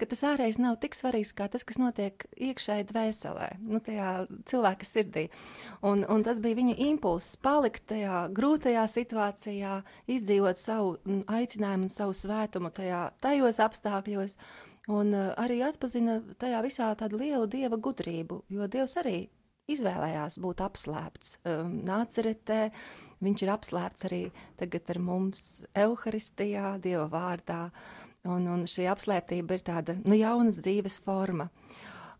ka 0.00 0.08
tas 0.10 0.22
ārējais 0.28 0.60
nav 0.60 0.76
tik 0.82 0.96
svarīgs 0.96 1.32
kā 1.36 1.48
tas, 1.52 1.64
kas 1.64 1.80
notiek 1.80 2.26
iekšēji 2.36 2.88
dvēselē, 2.92 3.48
nu, 3.64 3.80
tajā 3.84 4.10
cilvēka 4.52 4.88
sirdī. 4.88 5.28
Un, 5.80 6.04
un 6.04 6.26
tas 6.26 6.42
bija 6.44 6.60
viņa 6.60 6.76
impulss 6.90 7.38
palikt 7.42 7.88
tajā 7.94 8.26
grūtajā 8.36 8.84
situācijā, 8.92 9.78
izdzīvot 10.12 10.60
savu 10.60 10.98
mm, 11.00 11.24
aicinājumu 11.40 11.88
un 11.88 11.94
savu 11.96 12.16
svētumu 12.16 12.72
tajā, 12.74 13.06
tajos 13.24 13.62
apstākļos 13.64 14.36
un 14.92 15.14
uh, 15.14 15.30
arī 15.40 15.62
atpazina 15.66 16.20
tajā 16.42 16.62
visā 16.64 16.90
tādu 16.98 17.20
lielu 17.22 17.46
dieva 17.50 17.78
gudrību, 17.78 18.42
jo 18.52 18.68
Dievs 18.70 18.98
arī 19.00 19.20
izvēlējās 19.70 20.40
būt 20.42 20.62
apslēpts. 20.64 21.36
Um, 21.46 21.76
Nāceretē 21.86 22.64
viņš 23.22 23.44
ir 23.44 23.52
apslēpts 23.54 24.08
arī 24.08 24.22
tagad 24.60 24.90
ar 24.94 24.98
mums 25.02 25.62
Euharistijā, 25.74 26.76
Dieva 26.82 27.06
vārdā, 27.12 27.68
un, 28.28 28.46
un 28.50 28.66
šī 28.70 28.88
apslēptība 28.92 29.58
ir 29.58 29.64
tāda, 29.66 29.96
nu, 30.04 30.18
jaunas 30.18 30.60
dzīves 30.62 31.00
forma. 31.04 31.48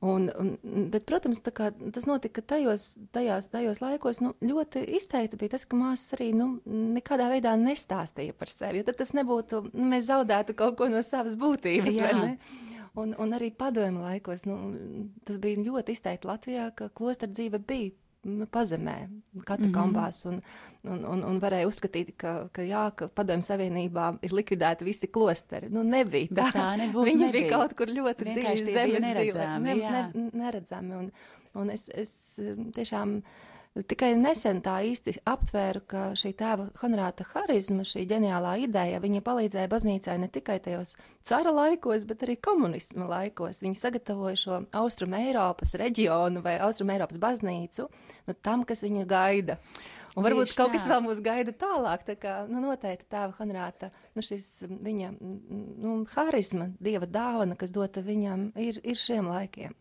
Un, 0.03 0.25
un, 0.35 0.57
bet, 0.91 1.05
protams, 1.07 1.39
kā, 1.55 1.69
tas 1.95 2.09
notika 2.11 2.43
tajos, 2.43 2.97
tajās, 3.15 3.47
tajos 3.53 3.79
laikos, 3.79 4.19
nu, 4.25 4.33
ļoti 4.43 4.83
izteikti 4.99 5.39
bija 5.39 5.53
tas, 5.53 5.67
ka 5.71 5.79
māsas 5.79 6.17
arī 6.17 6.33
nu, 6.35 6.57
nekādā 6.67 7.29
veidā 7.31 7.53
nestāstīja 7.61 8.35
par 8.35 8.51
sevi, 8.51 8.83
tad 8.83 8.99
tas 8.99 9.15
nebūtu, 9.15 9.63
nu, 9.71 9.87
mēs 9.95 10.09
zaudētu 10.09 10.59
kaut 10.59 10.75
ko 10.81 10.91
no 10.91 11.05
savas 11.07 11.39
būtības? 11.39 12.03
Un, 12.99 13.15
un 13.15 13.31
arī 13.33 13.53
padomju 13.57 14.03
laikos, 14.03 14.43
nu, 14.51 14.57
tas 15.25 15.39
bija 15.41 15.63
ļoti 15.71 15.95
izteikti 15.95 16.29
Latvijā, 16.29 16.67
ka 16.77 16.91
klostra 16.93 17.31
dzīve 17.31 17.63
bija 17.63 17.95
nu, 18.29 18.47
pazemē, 18.51 18.97
katakombās, 19.47 20.25
mm 20.27 20.35
-hmm. 20.35 20.43
Un, 20.89 21.05
un, 21.07 21.23
un, 21.29 21.39
varēja 21.43 21.69
uzskatīt, 21.71 22.15
ka, 22.19 22.35
ka 22.55 22.65
jā, 22.67 22.87
ka 22.97 23.09
padomju 23.13 23.47
savienībā 23.47 24.09
ir 24.27 24.35
likvidēti 24.35 24.87
visi 24.87 25.11
klosteri. 25.13 25.71
Nu, 25.73 25.85
nebija 25.87 26.31
tā. 26.31 26.41
Bet 26.41 26.59
tā 26.59 26.73
nebūtu, 26.81 27.07
Viņi 27.11 27.25
nebija. 27.27 27.39
bija 27.39 27.55
kaut 27.55 27.77
kur 27.79 27.93
ļoti 27.93 28.29
dziļi 28.33 28.67
zemes 28.67 29.07
neredzami, 29.07 29.79
dzīvē. 29.79 29.95
Ne, 29.95 30.05
ne, 30.15 30.29
neredzami, 30.43 30.99
un, 30.99 31.09
un 31.63 31.73
es, 31.75 31.89
es 31.95 32.15
tiešām 32.77 33.21
Tikai 33.73 34.11
nesen 34.21 34.59
tā 34.61 34.75
īsti 34.85 35.15
aptvēru, 35.33 35.81
ka 35.89 36.01
šī 36.21 36.35
tēva 36.37 36.67
honorāta 36.83 37.25
harizma, 37.31 37.87
šī 37.89 38.03
ģeniālā 38.11 38.59
ideja, 38.67 38.99
viņa 39.01 39.23
palīdzēja 39.25 39.71
baznīcai 39.73 40.19
ne 40.21 40.29
tikai 40.29 40.59
tajos 40.61 40.93
cara 41.25 41.55
laikos, 41.57 42.05
bet 42.11 42.27
arī 42.27 42.37
komunisma 42.37 43.09
laikos. 43.09 43.63
Viņi 43.65 43.81
sagatavoja 43.81 44.41
šo 44.43 44.59
Austrum 44.77 45.17
Eiropas 45.17 45.73
reģionu 45.81 46.45
vai 46.45 46.59
Austrum 46.61 46.93
Eiropas 46.93 47.17
baznīcu 47.23 47.89
nu, 47.89 48.37
tam, 48.45 48.67
kas 48.69 48.85
viņa 48.85 49.09
gaida. 49.09 49.57
Un 50.13 50.27
varbūt 50.27 50.51
Tieši 50.51 50.59
kaut 50.59 50.73
tā. 50.73 50.77
kas 50.77 50.89
vēl 50.91 51.05
mūs 51.07 51.21
gaida 51.25 51.55
tālāk. 51.57 52.03
Tā 52.05 52.17
kā, 52.21 52.35
nu, 52.51 52.61
noteikti 52.61 53.09
tēva 53.13 53.33
honorāta, 53.39 53.89
nu, 54.13 54.25
šis 54.25 54.49
viņa 54.69 55.13
nu, 55.21 55.95
harizma, 56.13 56.69
dieva 56.85 57.09
dāvana, 57.09 57.57
kas 57.57 57.73
dota 57.73 58.05
viņam, 58.05 58.51
ir, 58.61 58.83
ir 58.85 59.01
šiem 59.01 59.31
laikiem. 59.33 59.73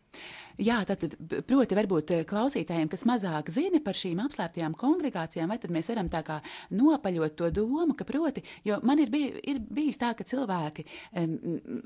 Jā, 0.62 0.82
tad, 0.86 1.04
proti, 1.48 1.76
varbūt 1.78 2.12
eh, 2.14 2.24
klausītājiem, 2.28 2.90
kas 2.92 3.06
mazāk 3.10 3.50
zina 3.54 3.80
par 3.82 3.98
šīm 3.98 4.20
apslēptajām 4.22 4.76
kongregācijām, 4.78 5.50
vai 5.50 5.58
tad 5.62 5.72
mēs 5.74 5.90
varam 5.90 6.10
tā 6.12 6.22
kā 6.28 6.38
nopaļot 6.78 7.38
to 7.40 7.50
domu, 7.56 7.96
ka, 7.98 8.06
proti, 8.06 8.44
jo 8.68 8.78
man 8.86 9.02
ir, 9.02 9.10
bij, 9.14 9.32
ir 9.48 9.62
bijis 9.64 10.02
tā, 10.02 10.12
ka 10.18 10.28
cilvēki 10.28 10.86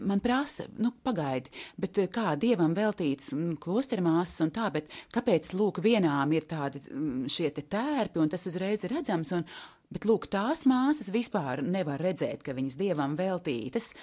man 0.10 0.20
prasa, 0.24 0.66
nu, 0.82 0.92
pagaidi, 1.06 1.54
bet 1.80 2.02
eh, 2.02 2.10
kā 2.12 2.34
dievam 2.42 2.76
veltīts 2.76 3.32
klostermāsas 3.64 4.44
un 4.48 4.52
tā, 4.56 4.68
bet 4.74 4.92
kāpēc, 5.14 5.54
lūk, 5.56 5.80
vienām 5.86 6.36
ir 6.36 6.50
tādi 6.50 6.84
šie 7.32 7.54
te 7.56 7.64
tērpi 7.70 8.20
un 8.20 8.34
tas 8.34 8.50
uzreiz 8.50 8.84
ir 8.84 8.98
redzams, 8.98 9.34
un, 9.38 9.48
Bet, 9.96 10.02
lūk, 10.10 10.26
tās 10.34 10.66
māsas 10.68 11.12
vispār 11.14 11.62
nevar 11.62 12.02
redzēt, 12.02 12.42
ka 12.44 12.56
viņas 12.58 12.76
dievam 12.80 13.14
veltītas. 13.16 13.94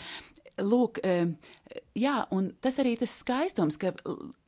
Lūk, 0.61 0.99
jā, 1.97 2.17
un 2.37 2.51
tas 2.61 2.77
arī 2.83 2.93
tas 3.01 3.15
skaistums, 3.23 3.79
ka, 3.81 3.95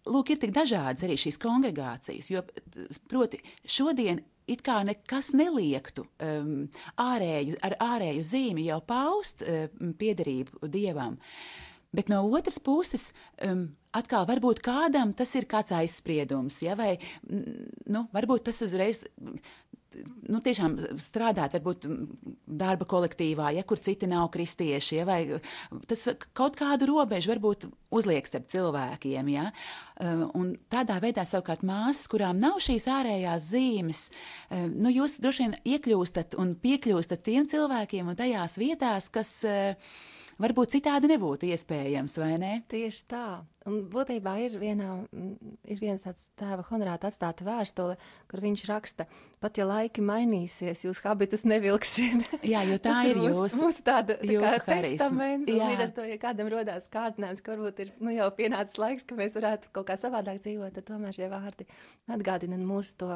lūk, 0.04 0.34
ir 0.34 0.40
tik 0.42 0.52
dažādas 0.52 1.06
arī 1.06 1.16
šīs 1.20 1.40
kongregācijas, 1.40 2.28
jo, 2.32 2.42
proti, 3.08 3.40
šodien 3.64 4.20
it 4.50 4.64
kā 4.64 4.82
nekas 4.84 5.32
neliektu 5.36 6.04
um, 6.20 6.66
ārēju, 7.00 7.56
ar 7.64 7.76
ārēju 7.80 8.26
zīmi 8.26 8.66
jau 8.68 8.80
paust 8.84 9.44
um, 9.46 9.94
piederību 9.98 10.68
dievam. 10.72 11.16
Bet 11.94 12.10
no 12.10 12.24
otras 12.34 12.58
puses, 12.58 13.12
um, 13.46 13.68
atkal 13.94 14.26
varbūt 14.26 14.60
kādam 14.64 15.12
tas 15.16 15.30
ir 15.38 15.46
kāds 15.48 15.72
aizspriedums, 15.76 16.58
ja, 16.64 16.74
vai 16.78 16.96
nu, 17.30 18.04
varbūt 18.14 18.48
tas 18.50 18.58
uzreiz 18.66 19.04
nu, 20.28 20.40
tiešām 20.44 20.76
strādāt, 21.02 21.54
varbūt 21.56 21.86
darba 22.46 22.86
kolektīvā, 22.88 23.52
ja 23.56 23.64
kur 23.66 23.80
citi 23.82 24.08
nav 24.10 24.30
kristieši, 24.34 24.98
ja, 24.98 25.06
vai 25.08 25.18
tas 25.88 26.06
kaut 26.36 26.58
kādu 26.58 26.88
robežu 26.90 27.32
varbūt 27.34 27.68
uzliek 27.94 28.26
starp 28.28 28.48
cilvēkiem. 28.52 29.30
Ja, 29.34 29.50
un 30.34 30.54
tādā 30.72 30.98
veidā 31.04 31.26
savukārt 31.28 31.64
māsas, 31.66 32.08
kurām 32.10 32.40
nav 32.42 32.58
šīs 32.64 32.88
ārējās 32.90 33.52
zīmes, 33.52 34.02
nu, 34.50 34.90
jūs 34.92 35.20
droši 35.22 35.46
vien 35.46 35.56
iekļūstat 35.76 36.36
un 36.40 36.56
piekļūstat 36.60 37.24
tiem 37.26 37.48
cilvēkiem 37.50 38.10
un 38.10 38.18
tajās 38.18 38.58
vietās, 38.60 39.10
kas 39.14 39.38
uh, 39.48 39.96
varbūt 40.42 40.76
citādi 40.76 41.10
nebūtu 41.10 41.48
iespējams, 41.52 42.16
vai 42.22 42.36
ne? 42.40 42.54
Tieši 42.70 43.04
tā. 43.10 43.26
Un 43.64 43.78
būtībā 43.88 44.34
ir, 44.44 44.58
vienā, 44.60 44.90
ir 45.72 45.78
viens 45.80 46.02
tāds 46.04 46.26
tēva 46.36 46.66
honorāta 46.68 47.08
atstāta 47.08 47.46
vēstule, 47.46 47.94
kur 48.28 48.42
viņš 48.44 48.64
raksta, 48.68 49.06
pat 49.40 49.56
ja 49.56 49.64
laiki 49.64 50.04
mainīsies, 50.04 50.82
jūs 50.84 51.00
habitus 51.06 51.46
nevilksiet. 51.48 52.28
Jā, 52.44 52.60
jo 52.68 52.76
tā 52.84 52.98
ir 53.08 53.22
mūs, 53.22 53.32
jūsu, 53.32 53.62
mūsu 53.62 53.86
tāda 53.86 54.18
tā 54.20 54.28
jūsu 54.34 54.60
testaments. 54.68 55.48
Jā. 55.48 55.70
Līdz 55.72 55.86
ar 55.86 55.96
to, 55.96 56.04
ja 56.10 56.20
kādam 56.20 56.52
rodās 56.52 56.90
kārdinājums, 56.92 57.40
ka 57.40 57.56
varbūt 57.56 57.82
ir 57.86 57.94
nu, 58.04 58.12
jau 58.12 58.28
pienācis 58.36 58.80
laiks, 58.82 59.08
ka 59.08 59.16
mēs 59.16 59.38
varētu 59.40 59.72
kaut 59.72 59.88
kā 59.88 59.96
savādāk 60.00 60.44
dzīvot, 60.44 60.76
tad 60.76 60.90
tomēr 60.92 61.16
šie 61.16 61.32
vārdi 61.32 61.64
atgādina 62.12 62.60
mūsu 62.60 62.98
to, 63.00 63.14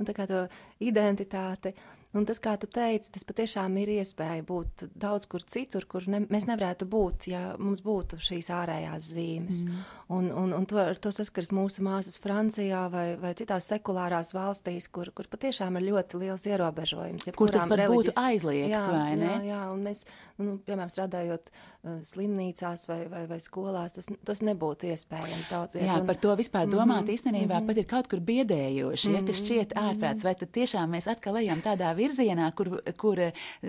nu, 0.00 0.08
tā 0.08 0.16
kā 0.16 0.24
to 0.30 0.46
identitāti. 0.80 1.76
Un 2.10 2.24
tas, 2.26 2.40
kā 2.42 2.56
tu 2.58 2.66
teici, 2.66 3.12
tas 3.14 3.22
patiešām 3.22 3.76
ir 3.78 3.92
iespēja 4.00 4.42
būt 4.42 4.88
daudz 4.98 5.28
kur 5.30 5.44
citur, 5.46 5.84
kur 5.86 6.08
ne, 6.10 6.24
mēs 6.26 6.48
nevarētu 6.48 6.88
būt, 6.90 7.28
ja 7.30 7.42
mums 7.54 7.84
būtu 7.86 8.18
šīs 8.18 8.48
ārējās 8.50 9.12
zīmes. 9.12 9.62
Mm. 9.68 9.84
Un, 10.10 10.26
un, 10.34 10.54
un 10.56 10.64
to, 10.66 10.82
to 10.98 11.12
saskars 11.14 11.52
mūsu 11.54 11.84
māsas 11.86 12.18
Francijā 12.18 12.80
vai, 12.90 13.14
vai 13.20 13.30
citās 13.38 13.68
sekulārās 13.70 14.32
valstīs, 14.34 14.88
kur, 14.90 15.12
kur 15.14 15.28
patiešām 15.30 15.78
ir 15.78 15.86
ļoti 15.92 16.18
liels 16.24 16.48
ierobežojums. 16.50 17.28
Ja 17.30 17.34
kur 17.38 17.52
tas 17.54 17.70
pat 17.70 17.84
reliģis... 17.84 18.10
būtu 18.10 18.24
aizliegts, 18.24 18.74
jā, 18.74 18.80
vai 18.90 19.12
ne? 19.14 19.28
Jā, 19.28 19.36
jā, 19.52 19.60
un 19.70 19.84
mēs, 19.86 20.02
nu, 20.42 20.56
piemēram, 20.66 20.90
strādājot 20.90 21.52
uh, 21.54 22.00
slimnīcās 22.10 22.88
vai, 22.90 22.98
vai, 23.12 23.22
vai 23.30 23.38
skolās, 23.38 23.94
tas, 24.00 24.10
tas 24.26 24.42
nebūtu 24.50 24.90
iespējams 24.90 25.52
daudz. 25.54 25.78
Viet, 25.78 25.86
jā, 25.86 26.00
un... 26.02 26.10
par 26.10 26.18
to 26.26 26.34
vispār 26.42 26.66
domāt 26.66 27.04
mm 27.04 27.06
-hmm, 27.06 27.14
īstenībā 27.14 27.54
mm 27.54 27.62
-hmm. 27.62 27.70
pat 27.70 27.76
ir 27.78 27.86
kaut 27.94 28.10
kur 28.10 28.20
biedējoši, 28.32 29.14
ja, 29.14 29.22
kas 29.22 29.36
mhm, 29.38 29.46
šķiet 29.46 29.78
ārprāts, 29.78 30.26
vai 30.26 30.34
tad 30.34 30.50
tiešām 30.58 30.90
mēs 30.90 31.06
atkal 31.06 31.38
ejam 31.38 31.62
tādā 31.62 31.94
virzienā, 32.00 32.50
kur, 32.56 32.72
kur 33.00 33.22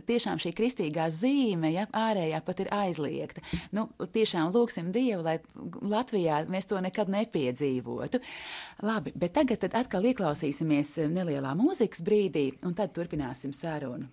tiešām 0.07 0.39
šī 0.41 0.53
kristīgā 0.57 1.09
zīme, 1.13 1.73
ja, 1.75 1.87
ārējā 1.91 2.41
pat 2.47 2.63
ir 2.63 2.71
aizliegta. 2.75 3.43
Nu, 3.75 3.89
tiešām 4.15 4.53
lūksim 4.55 4.93
Dievu, 4.95 5.25
lai 5.27 5.37
Latvijā 5.81 6.43
mēs 6.51 6.69
to 6.71 6.79
nekad 6.83 7.11
nepiedzīvotu. 7.11 8.21
Labi, 8.87 9.13
bet 9.15 9.35
tagad 9.37 9.67
atkal 9.69 10.07
ieklausīsimies 10.11 10.97
nelielā 11.11 11.53
mūzikas 11.59 12.03
brīdī, 12.07 12.49
un 12.65 12.77
tad 12.77 12.95
turpināsim 12.95 13.55
sarunu. 13.55 14.09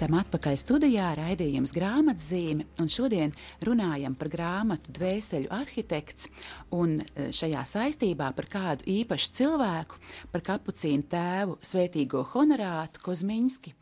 Esam 0.00 0.14
atpakaļ 0.16 0.54
studijā, 0.56 1.10
raidījums 1.12 1.74
grāmatzīme, 1.76 2.64
un 2.80 2.86
šodien 2.88 3.34
runājam 3.68 4.14
par 4.16 4.30
grāmatu 4.32 4.94
Dvēseļu 4.96 5.50
arhitekts, 5.52 6.30
un 6.72 6.94
e, 7.02 7.26
šajā 7.36 7.60
saistībā 7.68 8.30
par 8.38 8.46
kādu 8.48 8.86
īpašu 8.88 9.34
cilvēku, 9.36 9.98
par 10.32 10.40
kapucīnu 10.46 11.04
tēvu 11.04 11.58
svētīgo 11.60 12.22
honorātu 12.32 13.02
Kozmiņski, 13.04 13.74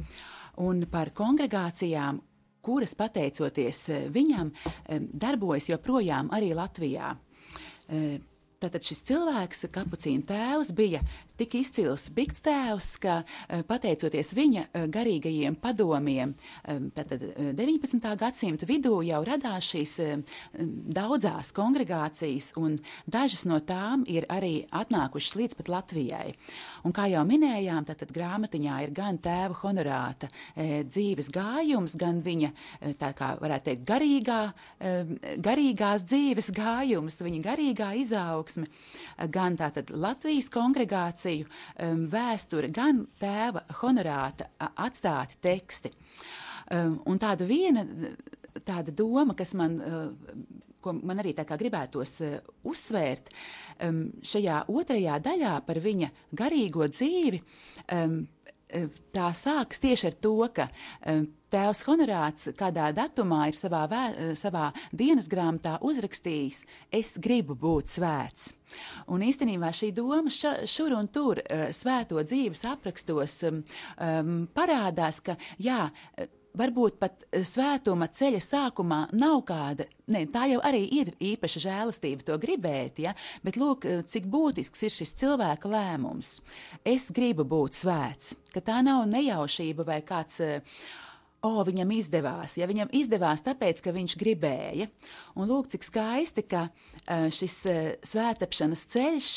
un 0.66 0.82
par 0.90 1.12
kongregācijām, 1.14 2.18
kuras 2.66 2.96
pateicoties 2.98 3.84
e, 3.86 4.00
viņam 4.10 4.50
e, 4.50 4.98
darbojas 4.98 5.70
joprojām 5.70 6.34
arī 6.34 6.50
Latvijā. 6.58 7.12
Tātad 8.58 8.82
šis 8.82 9.04
cilvēks, 9.06 9.68
kapucīna 9.70 10.26
tēvs, 10.32 10.74
bija 10.74 10.98
tik 11.38 11.54
izcils 11.60 12.08
bikts 12.14 12.42
tēvs, 12.44 12.90
ka 13.02 13.20
eh, 13.22 13.62
pateicoties 13.66 14.32
viņa 14.36 14.64
eh, 14.66 14.86
garīgajiem 14.92 15.58
padomiem, 15.62 16.34
eh, 16.64 16.80
tātad 16.96 17.22
19. 17.58 18.08
gadsimta 18.18 18.66
vidū 18.68 18.98
jau 19.06 19.20
radās 19.26 19.68
šīs 19.68 19.94
daudzās 20.98 21.52
kongregācijas, 21.56 22.52
un 22.60 22.76
dažas 23.06 23.44
no 23.48 23.60
tām 23.64 24.04
ir 24.10 24.26
arī 24.32 24.66
atnākušas 24.74 25.36
līdz 25.38 25.58
pat 25.58 25.70
Latvijai. 25.72 26.34
Un 26.86 26.94
kā 26.96 27.08
jau 27.10 27.24
minējām, 27.28 27.86
tātad 27.88 28.12
grāmatiņā 28.14 28.78
ir 28.86 28.94
gan 28.96 29.18
tēva 29.22 29.56
honorāta 29.62 30.30
dzīves 30.56 31.30
gājums, 31.34 31.96
gan 32.00 32.22
viņa, 32.24 32.50
tā 33.00 33.12
kā 33.18 33.32
varētu 33.40 33.70
teikt, 33.70 33.84
garīgā, 33.88 34.40
garīgās 35.44 36.06
dzīves 36.08 36.50
gājums, 36.56 37.20
viņa 37.24 37.42
garīgā 37.44 37.90
izaugsme, 38.02 38.68
gan 39.34 39.58
tātad 39.58 39.92
Latvijas 39.94 40.50
kongregācija, 40.54 41.27
lekciju 41.28 41.46
um, 41.84 42.04
vēsture, 42.10 42.70
gan 42.72 43.04
tēva 43.20 43.64
honorāta 43.82 44.48
atstāti 44.58 45.38
teksti. 45.40 45.92
Um, 46.70 47.00
un 47.08 47.18
tāda 47.18 47.46
viena 47.48 47.84
tāda 48.66 48.92
doma, 48.92 49.34
kas 49.34 49.54
man, 49.54 49.78
uh, 49.80 50.64
ko 50.80 50.92
man 50.92 51.20
arī 51.20 51.34
tā 51.36 51.46
kā 51.48 51.56
gribētos 51.56 52.20
uh, 52.24 52.40
uzsvērt, 52.64 53.30
um, 53.86 54.08
šajā 54.22 54.64
otrajā 54.68 55.18
daļā 55.24 55.54
par 55.66 55.80
viņa 55.84 56.10
garīgo 56.32 56.88
dzīvi. 56.88 57.42
Um, 57.92 58.26
tā 59.14 59.32
sākas 59.36 59.80
tieši 59.82 60.10
ar 60.10 60.16
to, 60.22 60.34
ka 60.54 60.68
um, 61.08 61.26
tēvs 61.52 61.82
Honorāts 61.88 62.50
kādā 62.58 62.90
datumā 62.96 63.46
ir 63.48 63.56
savā, 63.56 63.84
vē, 63.90 64.02
savā 64.38 64.68
dienas 64.92 65.28
grāmatā 65.30 65.78
uzrakstījis: 65.84 66.64
Es 66.92 67.16
gribu 67.22 67.56
būt 67.58 67.94
svēts. 67.96 68.52
Un 69.08 69.24
īstenībā 69.24 69.72
šī 69.72 69.92
doma 69.96 70.32
ša, 70.32 70.58
šur 70.68 70.96
un 70.98 71.08
tur 71.08 71.40
svēto 71.72 72.20
dzīves 72.20 72.66
aprakstos 72.68 73.40
um, 73.48 73.62
parādās, 74.54 75.22
ka 75.24 75.38
jā, 75.56 75.86
varbūt 76.58 76.98
pat 77.00 77.24
svētuma 77.32 78.08
ceļa 78.12 78.40
sākumā 78.44 79.00
nav 79.18 79.42
kāda, 79.48 79.88
ne, 80.12 80.24
tā 80.32 80.46
jau 80.52 80.60
arī 80.64 80.84
ir 81.00 81.12
īpaša 81.20 81.64
žēlastība 81.66 82.26
to 82.28 82.38
gribēt, 82.40 83.02
ja, 83.04 83.14
bet 83.44 83.58
lūk, 83.60 83.86
cik 84.08 84.30
būtisks 84.30 84.86
ir 84.86 84.94
šis 85.00 85.14
cilvēka 85.20 85.70
lēmums. 85.72 86.38
Es 86.86 87.10
gribu 87.14 87.46
būt 87.48 87.82
svēts, 87.82 88.36
ka 88.54 88.64
tā 88.64 88.80
nav 88.86 89.06
nejaušība 89.10 89.86
vai 89.88 90.00
kāds. 90.06 90.40
Uh, 90.44 90.80
O, 91.46 91.62
viņam 91.62 91.92
izdevās, 91.94 92.56
ja 92.58 92.66
viņam 92.66 92.88
izdevās, 92.98 93.44
tāpēc, 93.46 93.78
ka 93.84 93.92
viņš 93.94 94.16
gribēja. 94.18 94.88
Un 95.38 95.46
lūk, 95.46 95.68
cik 95.70 95.86
skaisti, 95.86 96.42
ka 96.50 96.64
uh, 96.66 97.28
šis 97.30 97.54
uh, 97.70 97.78
svētapšanas 98.02 98.82
ceļš 98.90 99.28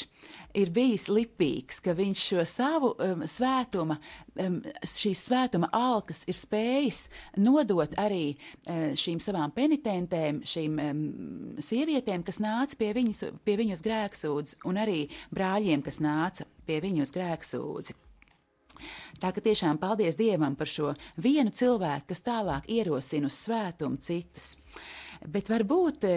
ir 0.58 0.74
bijis 0.74 1.06
lipīgs, 1.14 1.78
ka 1.86 1.94
viņš 1.94 2.26
šo 2.32 2.48
savu 2.50 2.92
um, 2.96 3.22
svētuma, 3.30 4.00
um, 4.34 4.58
šīs 4.82 5.28
svētuma 5.30 5.70
alkas 5.78 6.26
ir 6.26 6.42
spējis 6.42 7.06
nodot 7.38 7.94
arī 8.02 8.32
uh, 8.34 8.98
šīm 8.98 9.22
savām 9.22 9.54
penitentēm, 9.54 10.42
šīm 10.42 10.82
um, 10.82 11.08
sievietēm, 11.62 12.26
kas 12.26 12.42
nāca 12.42 12.82
pie, 12.82 12.96
viņas, 12.98 13.28
pie 13.46 13.62
viņus 13.62 13.86
grēksūdz, 13.86 14.62
un 14.66 14.82
arī 14.82 15.04
brāļiem, 15.30 15.86
kas 15.86 16.02
nāca 16.02 16.50
pie 16.66 16.82
viņus 16.82 17.14
grēksūdzi. 17.14 18.02
Tā 19.22 19.32
ka 19.36 19.44
tiešām 19.44 19.80
paldies 19.82 20.18
Dievam 20.20 20.56
par 20.60 20.70
šo 20.72 20.96
vienu 21.22 21.54
cilvēku, 21.54 22.12
kas 22.12 22.26
tālāk 22.26 22.70
ierosina 22.72 23.30
uz 23.30 23.40
svētumu 23.46 24.02
citus. 24.02 24.56
Bet 25.30 25.52
varbūt 25.54 26.08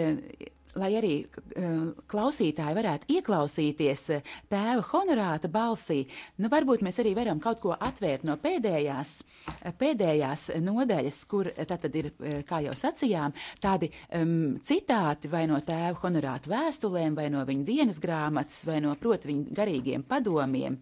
lai 0.79 0.91
arī 0.99 1.13
uh, 1.23 1.91
klausītāji 2.11 2.75
varētu 2.75 3.09
ieklausīties 3.15 4.03
uh, 4.15 4.33
tēva 4.51 4.83
honorāta 4.91 5.49
balsī, 5.51 6.01
nu 6.43 6.51
varbūt 6.51 6.83
mēs 6.85 6.99
arī 7.03 7.15
varam 7.17 7.39
kaut 7.43 7.61
ko 7.63 7.75
atvērt 7.75 8.25
no 8.27 8.35
pēdējās, 8.41 9.15
uh, 9.23 9.71
pēdējās 9.79 10.49
nodaļas, 10.63 11.21
kur 11.31 11.51
tad 11.55 11.87
ir, 11.95 12.11
kā 12.47 12.61
jau 12.65 12.75
sacījām, 12.77 13.35
tādi 13.63 13.91
um, 14.19 14.55
citāti 14.65 15.31
vai 15.31 15.45
no 15.51 15.61
tēva 15.65 15.95
honorāta 16.03 16.51
vēstulēm, 16.51 17.15
vai 17.17 17.29
no 17.33 17.45
viņa 17.47 17.67
dienas 17.67 18.01
grāmatas, 18.03 18.65
vai 18.67 18.81
no, 18.83 18.95
proti, 18.99 19.31
viņa 19.31 19.55
garīgiem 19.55 20.03
padomiem. 20.07 20.79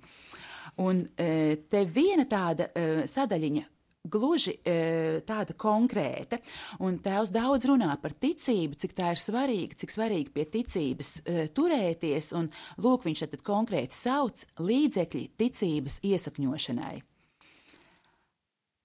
Un 0.82 1.04
te 1.14 1.84
viena 1.86 2.26
tāda 2.26 2.72
sadaļiņa 3.06 3.68
gluži 4.04 4.54
e, 4.66 5.22
tāda 5.28 5.56
konkrēta. 5.60 6.40
Un 6.84 6.98
tēvs 7.04 7.32
daudz 7.34 7.68
runā 7.70 7.94
par 8.02 8.16
ticību, 8.20 8.78
cik 8.80 8.96
tā 8.98 9.14
ir 9.16 9.22
svarīga, 9.22 9.78
cik 9.80 9.94
svarīgi 9.94 10.34
pie 10.36 10.46
ticības 10.58 11.14
e, 11.24 11.46
turēties. 11.56 12.34
Un 12.38 12.50
lūk, 12.84 13.08
viņš 13.08 13.26
tad 13.26 13.46
konkrēti 13.46 13.98
sauc 13.98 14.46
līdzekļi 14.60 15.24
ticības 15.40 16.02
iesakņošanai. 16.04 16.98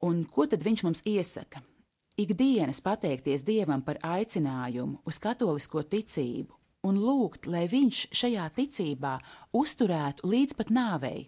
Un 0.07 0.23
ko 0.31 0.47
tad 0.47 0.63
viņš 0.63 0.85
mums 0.87 1.03
iesaka? 1.11 1.65
Ikdienas 2.19 2.81
pateikties 2.83 3.45
Dievam 3.47 3.83
par 3.87 3.99
aicinājumu 4.03 5.03
uz 5.07 5.19
katolisko 5.23 5.85
ticību 5.87 6.55
un 6.87 6.99
lūgt, 7.03 7.47
lai 7.51 7.67
viņš 7.71 8.05
šajā 8.15 8.47
ticībā 8.55 9.17
uzturētu 9.55 10.31
līdz 10.31 10.55
pat 10.59 10.71
nāvei. 10.75 11.27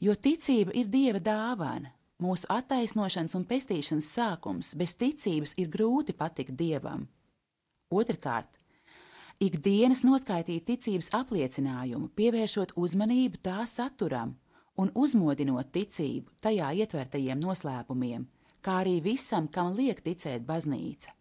Jo 0.00 0.14
ticība 0.16 0.72
ir 0.74 0.88
Dieva 0.88 1.20
dāvana, 1.20 1.92
Mūsu 2.20 2.44
attaisnošanas 2.52 3.32
un 3.38 3.46
pestīšanas 3.48 4.08
sākums 4.12 4.74
bez 4.76 4.92
ticības 5.00 5.54
ir 5.60 5.70
grūti 5.72 6.12
patikt 6.12 6.52
dievam. 6.58 7.06
Otrakārt, 7.88 8.58
ikdienas 9.40 10.04
noskaitīt 10.04 10.66
ticības 10.68 11.08
apliecinājumu, 11.16 12.10
pievēršot 12.12 12.76
uzmanību 12.76 13.40
tā 13.48 13.64
saturam 13.64 14.36
un 14.76 14.92
uzmodinot 14.92 15.72
ticību 15.72 16.36
tajā 16.44 16.68
ietvertajiem 16.84 17.40
noslēpumiem, 17.40 18.28
kā 18.60 18.82
arī 18.84 18.98
visam, 19.00 19.48
kam 19.48 19.72
liek 19.80 20.04
ticēt 20.04 20.44
baznīca. 20.44 21.16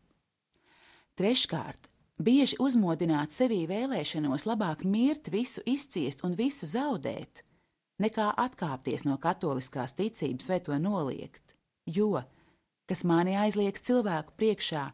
Treškārt, 1.16 1.88
bieži 2.20 2.60
uzmodināt 2.60 3.32
sevī 3.32 3.64
vēlēšanos 3.72 4.44
labāk 4.52 4.84
mirt, 4.84 5.32
visu 5.32 5.64
izciest 5.64 6.28
un 6.28 6.36
visu 6.36 6.68
zaudēt, 6.68 7.46
nekā 8.04 8.32
atkāpties 8.46 9.06
no 9.08 9.18
katoliskās 9.22 9.96
ticības 9.98 10.50
vai 10.50 10.60
to 10.64 10.78
noliegt. 10.80 11.44
Jo, 11.86 12.24
kas 12.90 13.06
mani 13.06 13.36
aizliegs 13.40 13.84
cilvēku 13.86 14.36
priekšā, 14.40 14.90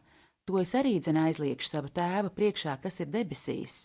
to 0.46 0.58
es 0.60 0.74
arī 0.78 0.96
dzen 1.00 1.18
aizliekšu 1.26 1.68
savu 1.68 1.90
tēvu 1.90 2.32
priekšā, 2.36 2.76
kas 2.82 3.00
ir 3.02 3.10
debesīs. 3.12 3.76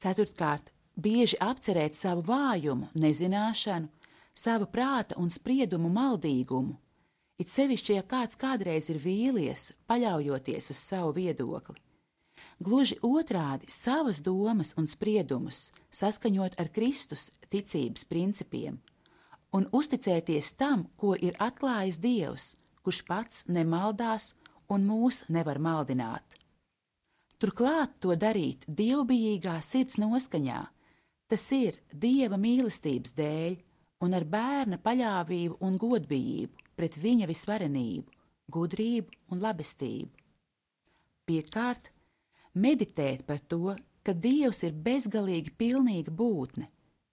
Ceturtkārt, 0.00 0.72
bieži 0.96 1.38
apcerēt 1.44 1.96
savu 1.96 2.24
vājumu, 2.26 2.88
nezināšanu, 2.98 3.90
savu 4.34 4.66
prāta 4.72 5.18
un 5.20 5.30
spriedumu 5.30 5.90
maldīgumu, 5.92 6.78
it 7.40 7.52
sevišķi, 7.52 7.98
ja 7.98 8.06
kāds 8.06 8.38
kādreiz 8.40 8.90
ir 8.92 9.00
vīlies, 9.02 9.70
paļaujoties 9.88 10.72
uz 10.72 10.80
savu 10.80 11.14
viedokli. 11.16 11.78
Gluži 12.60 12.98
otrādi 13.00 13.70
savas 13.72 14.20
domas 14.20 14.74
un 14.76 14.84
spriedumus 14.84 15.70
saskaņot 15.96 16.58
ar 16.60 16.68
Kristus 16.74 17.30
ticības 17.48 18.04
principiem 18.04 18.76
un 19.56 19.66
uzticēties 19.72 20.52
tam, 20.60 20.84
ko 21.00 21.14
ir 21.16 21.38
atklājis 21.40 21.98
Dievs, 22.02 22.44
kurš 22.84 23.00
pats 23.08 23.46
nemaldās 23.48 24.34
un 24.70 24.84
mūs 24.86 25.24
nevar 25.28 25.58
maldināt. 25.58 26.36
Turklāt 27.40 27.96
to 28.04 28.14
darīt 28.20 28.66
dievbijīgā 28.68 29.56
sirds 29.64 29.96
noskaņā, 30.02 30.60
tas 31.32 31.44
ir 31.56 31.78
Dieva 31.90 32.36
mīlestības 32.36 33.14
dēļ 33.16 33.56
un 34.04 34.16
ar 34.16 34.26
bērna 34.28 34.78
paļāvību 34.84 35.56
un 35.64 35.78
godbijību 35.80 36.68
pret 36.76 36.98
viņa 37.00 37.28
visvarenību, 37.30 38.04
gudrību 38.52 39.32
un 39.32 39.40
labestību. 39.40 40.12
Piekārt, 41.24 41.90
meditēt 42.54 43.24
par 43.26 43.40
to, 43.40 43.76
ka 44.02 44.14
Dievs 44.14 44.62
ir 44.66 44.72
bezgalīgi 44.74 45.52
pilnīga 45.58 46.10
būtne, 46.10 46.68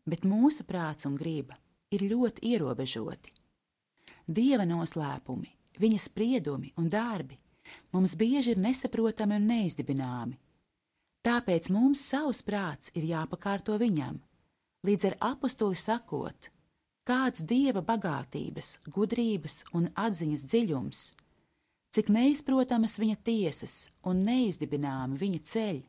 bet 0.08 0.26
mūsu 0.26 0.66
prāts 0.68 1.08
un 1.10 1.18
grība 1.20 1.58
ir 1.92 2.06
ļoti 2.08 2.44
ierobežoti. 2.54 3.34
Dieva 4.28 4.66
noslēpumi, 4.68 5.52
viņa 5.80 6.00
spriedumi 6.04 6.74
un 6.78 6.90
darbi 6.90 7.38
mums 7.92 8.16
bieži 8.16 8.54
ir 8.56 8.62
nesaprotami 8.64 9.38
un 9.38 9.48
neizdibināmi. 9.52 10.38
Tāpēc 11.28 11.70
mums 11.76 12.04
savs 12.08 12.42
prāts 12.48 12.92
ir 12.96 13.08
jāpakārto 13.10 13.76
viņam, 13.80 14.20
līdz 14.88 15.10
ar 15.10 15.16
apakstuli 15.34 15.76
sakot, 15.76 16.50
kāds 17.08 17.44
dieva 17.48 17.84
bagātības, 17.84 18.78
gudrības 18.88 19.64
un 19.76 19.90
atziņas 19.96 20.46
dziļums 20.48 21.04
cik 21.98 22.12
neizprotamas 22.14 23.00
viņa 23.02 23.18
tiesas 23.26 23.76
un 24.06 24.20
neizdibināmi 24.22 25.18
viņa 25.18 25.40
ceļi. 25.52 25.86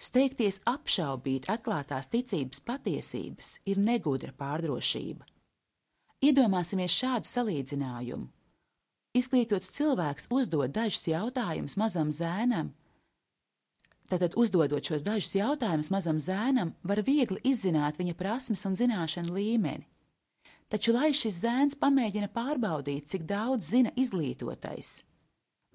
Steigties 0.00 0.62
apšaubīt 0.68 1.50
atklātās 1.52 2.08
ticības 2.12 2.62
patiesības 2.64 3.50
ir 3.68 3.80
negudra 3.84 4.32
pārdrošība. 4.38 5.26
Iedomāsimies 6.24 6.94
šādu 6.94 7.28
salīdzinājumu. 7.28 8.30
Izglītots 9.14 9.68
cilvēks 9.76 10.30
uzdod 10.32 10.72
dažus 10.74 11.04
jautājumus 11.10 11.76
mazam 11.78 12.08
zēnam, 12.10 12.72
Tātad, 14.04 14.34
uzdodot 14.36 14.84
šos 14.84 15.02
dažus 15.04 15.32
jautājumus 15.32 15.88
mazam 15.88 16.18
zēnam, 16.20 16.74
var 16.84 17.00
viegli 17.06 17.40
izzināt 17.48 17.96
viņa 17.96 18.12
prasmes 18.18 18.64
un 18.68 18.76
zināšanu 18.76 19.32
līmeni. 19.32 19.86
Taču 20.72 20.94
lai 20.96 21.12
šis 21.12 21.42
zēns 21.42 21.76
pamēģina 21.78 22.30
pārbaudīt, 22.32 23.06
cik 23.10 23.26
daudz 23.28 23.68
zina 23.74 23.92
izglītotais, 24.00 25.02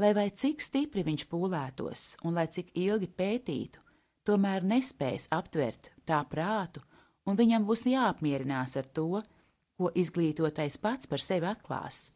lai 0.01 0.13
vai 0.17 0.29
cik 0.33 0.63
stipri 0.65 1.03
viņš 1.05 1.25
pūlētos 1.29 2.05
un 2.25 2.35
lai 2.35 2.47
cik 2.49 2.71
ilgi 2.73 3.09
pētītu, 3.21 3.83
tomēr 4.25 4.65
nespēs 4.65 5.29
aptvert 5.35 5.91
tā 6.09 6.23
prātu, 6.31 6.81
un 7.29 7.37
viņam 7.37 7.67
būs 7.69 7.85
jāapmierinās 7.85 8.75
ar 8.81 8.89
to, 8.89 9.21
ko 9.77 9.91
izglītotais 9.95 10.79
pats 10.81 11.07
par 11.07 11.21
sevi 11.23 11.47
atklās. 11.47 12.09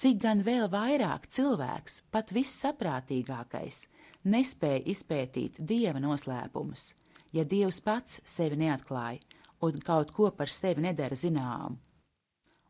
Cik 0.00 0.16
gan 0.24 0.40
vēl 0.42 0.70
vairāk 0.72 1.28
cilvēks, 1.30 2.00
pat 2.10 2.32
vissaprātīgākais, 2.34 3.84
nespēja 4.24 4.80
izpētīt 4.90 5.60
dieva 5.60 6.00
noslēpumus, 6.02 6.94
ja 7.36 7.44
dievs 7.44 7.82
pats 7.84 8.22
sevi 8.24 8.58
neatklāja 8.64 9.20
un 9.62 9.78
kaut 9.86 10.12
ko 10.14 10.30
par 10.30 10.50
sevi 10.50 10.82
nedara 10.82 11.16
zināmu. 11.18 11.78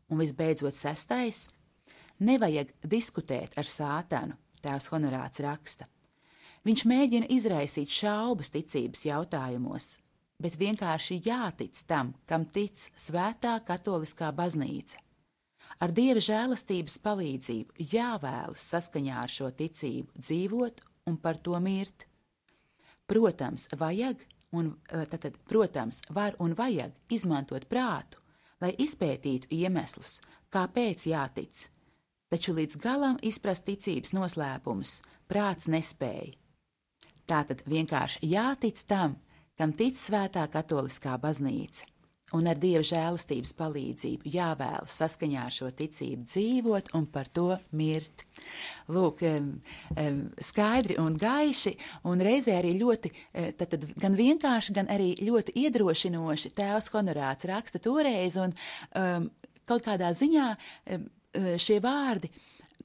Un 0.09 0.19
visbeidzot, 0.19 0.75
sestais- 0.75 1.49
nevajag 2.29 2.73
diskutēt 2.85 3.57
ar 3.57 3.65
sātanu, 3.65 4.37
tēvs 4.61 4.89
honorāts 4.93 5.41
raksta. 5.41 5.87
Viņš 6.63 6.85
mēģina 6.87 7.27
izraisīt 7.27 7.89
šaubas 7.91 8.51
ticības 8.53 9.03
jautājumos, 9.03 9.99
bet 10.39 10.55
vienkārši 10.55 11.21
jātic 11.25 11.75
tam, 11.87 12.13
kam 12.25 12.45
tic 12.45 12.75
svētā 12.95 13.57
katoliskā 13.65 14.31
baznīca. 14.35 14.97
Ar 15.81 15.91
dieva 15.91 16.21
žēlastības 16.23 16.99
palīdzību 17.03 17.87
jāvēlas 17.91 18.63
saskaņā 18.71 19.15
ar 19.23 19.31
šo 19.31 19.49
ticību 19.51 20.19
dzīvot 20.19 20.83
un 21.09 21.17
par 21.17 21.39
to 21.43 21.59
mirt. 21.59 22.05
Protams, 23.09 23.67
vajag, 23.75 24.21
un 24.53 24.73
tātad, 24.87 25.37
protams, 25.49 26.03
var 26.13 26.37
un 26.43 26.53
vajag 26.57 26.93
izmantot 27.13 27.65
prātu, 27.69 28.21
lai 28.61 28.73
izpētītu 28.79 29.49
iemeslus, 29.51 30.19
kāpēc 30.53 31.07
jātic, 31.09 31.65
taču 32.31 32.55
līdz 32.57 32.79
galam 32.81 33.17
izprast 33.25 33.67
ticības 33.67 34.13
noslēpumus 34.15 35.01
prāts 35.29 35.69
nespēja. 35.71 36.37
Tātad 37.29 37.63
vienkārši 37.69 38.27
jātic 38.27 38.81
tam, 38.87 39.15
kam 39.57 39.71
tic 39.77 39.95
svētā 39.95 40.43
katoliskā 40.51 41.15
baznīca, 41.21 41.87
un 42.35 42.49
ar 42.51 42.59
dieva 42.59 42.83
žēlastības 42.83 43.53
palīdzību 43.59 44.33
jāvēlas 44.33 44.97
saskaņā 44.99 45.45
ar 45.47 45.55
šo 45.55 45.69
ticību 45.77 46.27
dzīvot 46.27 46.91
un 46.97 47.07
par 47.13 47.29
to 47.31 47.53
mirt. 47.71 48.25
Lūk, 48.93 49.23
skaidri 50.43 50.97
un 51.01 51.17
gaiši, 51.19 51.75
un 52.09 52.23
reizē 52.23 52.57
arī 52.59 52.73
ļoti, 52.79 53.11
tad, 53.59 53.67
tad 53.75 53.85
gan 53.99 54.17
vienkārši, 54.19 54.75
gan 54.75 54.89
arī 54.91 55.13
ļoti 55.23 55.55
iedrošinoši 55.63 56.53
tēvs 56.57 56.91
honorāts 56.93 57.47
raksta 57.49 57.81
toreiz, 57.83 58.37
un 58.41 58.51
um, 58.99 59.29
kaut 59.69 59.85
kādā 59.85 60.11
ziņā 60.15 60.49
um, 60.53 61.07
šie 61.61 61.79
vārdi 61.83 62.31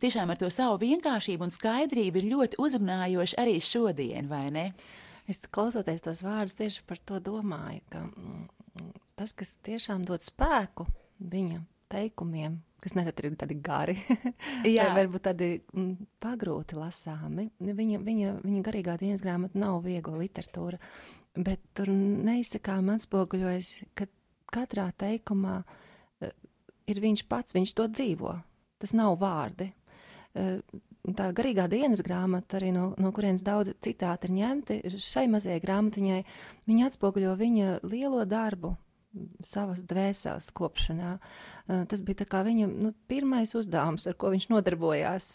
tiešām 0.02 0.30
ar 0.30 0.38
to 0.38 0.48
savu 0.52 0.78
vienkāršību 0.82 1.46
un 1.46 1.52
skaidrību 1.54 2.20
ir 2.20 2.30
ļoti 2.32 2.60
uzrunājoši 2.62 3.38
arī 3.40 3.58
šodien, 3.62 4.30
vai 4.30 4.46
ne? 4.54 4.66
Es 5.28 5.42
klausoties 5.52 6.04
tos 6.04 6.22
vārdus 6.24 6.56
tieši 6.56 6.84
par 6.88 7.00
to 7.04 7.18
domāju, 7.20 7.82
ka 7.92 8.04
tas, 9.18 9.34
kas 9.36 9.56
tiešām 9.66 10.06
dod 10.08 10.24
spēku 10.24 10.86
viņa 11.18 11.60
teikumiem, 11.92 12.60
kas 12.82 12.94
nereti 12.94 13.26
ir 13.26 13.36
tādi 13.38 13.56
gari, 13.62 13.96
vai 14.64 14.88
varbūt 15.00 15.24
tādi 15.28 15.50
mm, 15.58 16.10
pagrūti 16.22 16.78
lasāmi. 16.78 17.48
Viņa, 17.58 18.00
viņa, 18.06 18.34
viņa 18.44 18.64
garīgā 18.66 18.98
dienas 19.00 19.24
grāmata 19.24 19.58
nav 19.58 19.80
viegla 19.86 20.20
literatūra, 20.22 20.78
bet 21.38 21.62
tur 21.76 21.90
neizsakām 21.92 22.92
atspoguļojas, 22.94 23.72
ka 23.98 24.08
katrā 24.54 24.88
teikumā 24.98 25.60
uh, 25.62 26.34
ir 26.88 27.02
viņš 27.04 27.26
pats, 27.30 27.56
viņš 27.58 27.74
to 27.78 27.88
dzīvo. 27.92 28.36
Tas 28.78 28.94
nav 28.94 29.18
vārdi. 29.20 29.72
Uh, 30.38 30.60
tā 31.18 31.30
garīgā 31.36 31.68
dienas 31.70 32.02
grāmata, 32.04 32.58
arī 32.58 32.72
no, 32.74 32.90
no 33.00 33.12
kurienes 33.16 33.44
daudz 33.46 33.74
citāti 33.84 34.28
ir 34.28 34.36
ņemti, 34.38 34.80
šai 35.02 35.26
mazajai 35.32 35.62
grāmatiņai, 35.62 36.20
viņa 36.68 36.90
atspoguļo 36.90 37.34
viņa 37.38 37.78
lielo 37.88 38.24
darbu, 38.28 38.74
savas 39.44 39.80
dvēseles 39.88 40.50
kopšanā. 40.56 41.14
Tas 41.90 42.02
bija 42.04 42.22
viņa 42.46 42.68
nu, 42.70 42.92
pirmais 43.10 43.54
uzdevums, 43.58 44.06
ar 44.08 44.16
ko 44.20 44.32
viņš 44.34 44.48
nodarbojās 44.52 45.30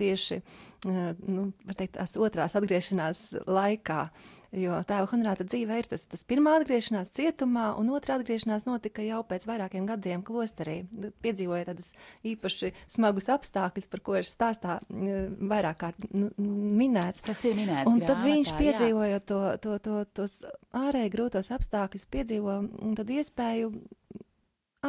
tieši 0.00 0.40
nu, 0.86 1.50
teikt, 1.74 1.96
tās 1.98 2.16
otrās 2.20 2.56
atgriešanās 2.58 3.24
laikā. 3.48 4.04
Jo 4.50 4.80
tēva 4.82 5.06
Honrāta 5.12 5.44
dzīve 5.46 5.76
ir 5.78 5.86
tas, 5.86 6.08
tas 6.10 6.24
pirmā 6.26 6.56
atgriešanās 6.58 7.12
cietumā, 7.14 7.68
un 7.78 7.92
otrā 7.94 8.16
atgriešanās 8.18 8.64
notika 8.66 9.04
jau 9.06 9.20
pēc 9.26 9.46
vairākiem 9.46 9.86
gadiem 9.86 10.24
klosterī. 10.26 10.80
Piedzīvoja 11.22 11.68
tādas 11.68 11.92
īpaši 12.26 12.72
smagus 12.90 13.30
apstākļus, 13.30 13.86
par 13.92 14.02
ko 14.06 14.18
ir 14.18 14.26
stāstā 14.26 14.80
vairāk 14.90 15.78
kārt 15.84 16.08
minēts. 16.10 17.22
Tas 17.26 17.44
ir 17.46 17.54
minēts. 17.60 17.86
Un 17.92 18.02
grāmatā, 18.02 18.10
tad 18.10 18.26
viņš 18.26 18.52
piedzīvoja 18.58 19.22
to, 19.30 19.40
to, 19.62 19.78
to, 19.86 20.02
tos 20.18 20.40
ārēji 20.74 21.14
grūtos 21.14 21.52
apstākļus, 21.54 22.10
piedzīvo 22.10 22.58
tad 22.98 23.14
iespēju 23.14 23.70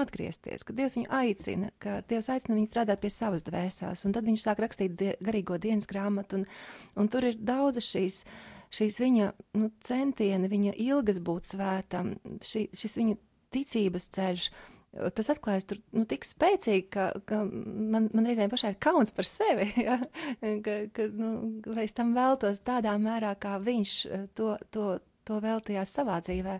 atgriezties, 0.02 0.64
ka 0.64 0.74
Dievs 0.76 0.96
viņu 0.98 1.10
aicina, 1.14 1.70
ka 1.84 1.98
Dievs 2.08 2.30
aicina 2.32 2.56
viņu 2.56 2.70
strādāt 2.70 3.02
pie 3.04 3.12
savas 3.12 3.44
dvēseles, 3.48 4.06
un 4.08 4.16
tad 4.16 4.28
viņš 4.28 4.46
sāk 4.46 4.62
rakstīt 4.64 4.96
die, 5.00 5.12
garīgo 5.24 5.58
dienas 5.62 5.90
grāmatu, 5.90 6.40
un, 6.40 6.46
un 6.96 7.12
tur 7.12 7.28
ir 7.28 7.38
daudzas 7.38 7.90
šīs 7.92 8.22
šīs 8.72 9.00
viņa 9.04 9.32
nu, 9.60 9.72
centieni, 9.84 10.50
viņa 10.52 10.76
ilgas 10.86 11.22
būt 11.24 11.50
svētam, 11.54 12.14
šī, 12.46 12.68
šis 12.78 12.98
viņa 13.00 13.18
ticības 13.56 14.08
ceļš. 14.16 14.46
Tas 15.16 15.30
atklājas 15.32 15.70
tur 15.70 15.80
nu, 15.96 16.04
tik 16.04 16.26
spēcīgi, 16.28 16.88
ka, 16.92 17.06
ka 17.28 17.46
man, 17.48 18.10
man 18.12 18.26
reizēm 18.28 18.52
pašai 18.52 18.74
ir 18.74 18.82
kauns 18.84 19.14
par 19.16 19.28
sevi. 19.28 19.70
Ja? 19.86 20.00
ka, 20.66 20.78
ka, 20.92 21.08
nu, 21.16 21.32
vai 21.68 21.86
es 21.88 21.96
tam 21.96 22.12
veltos 22.18 22.60
tādā 22.68 22.98
mērā, 23.00 23.32
kā 23.40 23.56
viņš 23.64 23.94
to, 24.36 24.58
to, 24.76 24.88
to 25.28 25.40
veltījās 25.44 25.96
savā 25.96 26.20
dzīvē. 26.26 26.58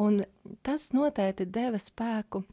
Un 0.00 0.22
tas 0.64 0.88
noteikti 0.96 1.48
deva 1.52 1.80
spēku 1.82 2.44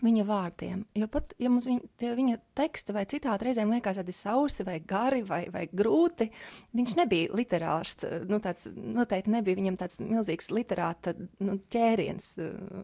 viņa 0.00 0.24
vārdiem. 0.26 0.84
Jo 0.96 1.06
pat, 1.12 1.34
ja 1.42 1.50
mums 1.52 1.66
viņa, 1.68 1.90
tie, 2.00 2.12
viņa 2.16 2.38
teksta 2.56 2.94
vai 2.96 3.04
citādi 3.10 3.48
reizēm 3.48 3.72
liekas 3.74 3.98
tādi 4.00 4.14
sausi 4.16 4.64
vai 4.66 4.78
gari 4.88 5.20
vai, 5.26 5.42
vai 5.52 5.66
grūti, 5.68 6.30
viņš 6.76 6.94
nebija 7.02 7.36
literārs, 7.36 7.98
nu 8.30 8.40
tāds 8.42 8.70
noteikti 8.72 9.34
nebija 9.34 9.60
viņam 9.60 9.76
tāds 9.82 10.00
milzīgs 10.00 10.48
literāta 10.54 11.14
nu, 11.44 11.58
ķēriens 11.72 12.32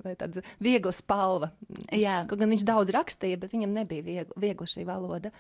vai 0.05 0.15
tāda 0.21 0.45
viegla 0.63 0.93
spalva. 0.95 1.51
Jā. 1.97 2.21
Kaut 2.29 2.43
gan 2.43 2.53
viņš 2.53 2.69
daudz 2.69 2.95
rakstīja, 2.95 3.41
bet 3.41 3.57
viņam 3.57 3.75
nebija 3.81 4.05
viegla, 4.05 4.41
viegla 4.45 4.69
šī 4.69 4.87
valoda. 4.89 5.33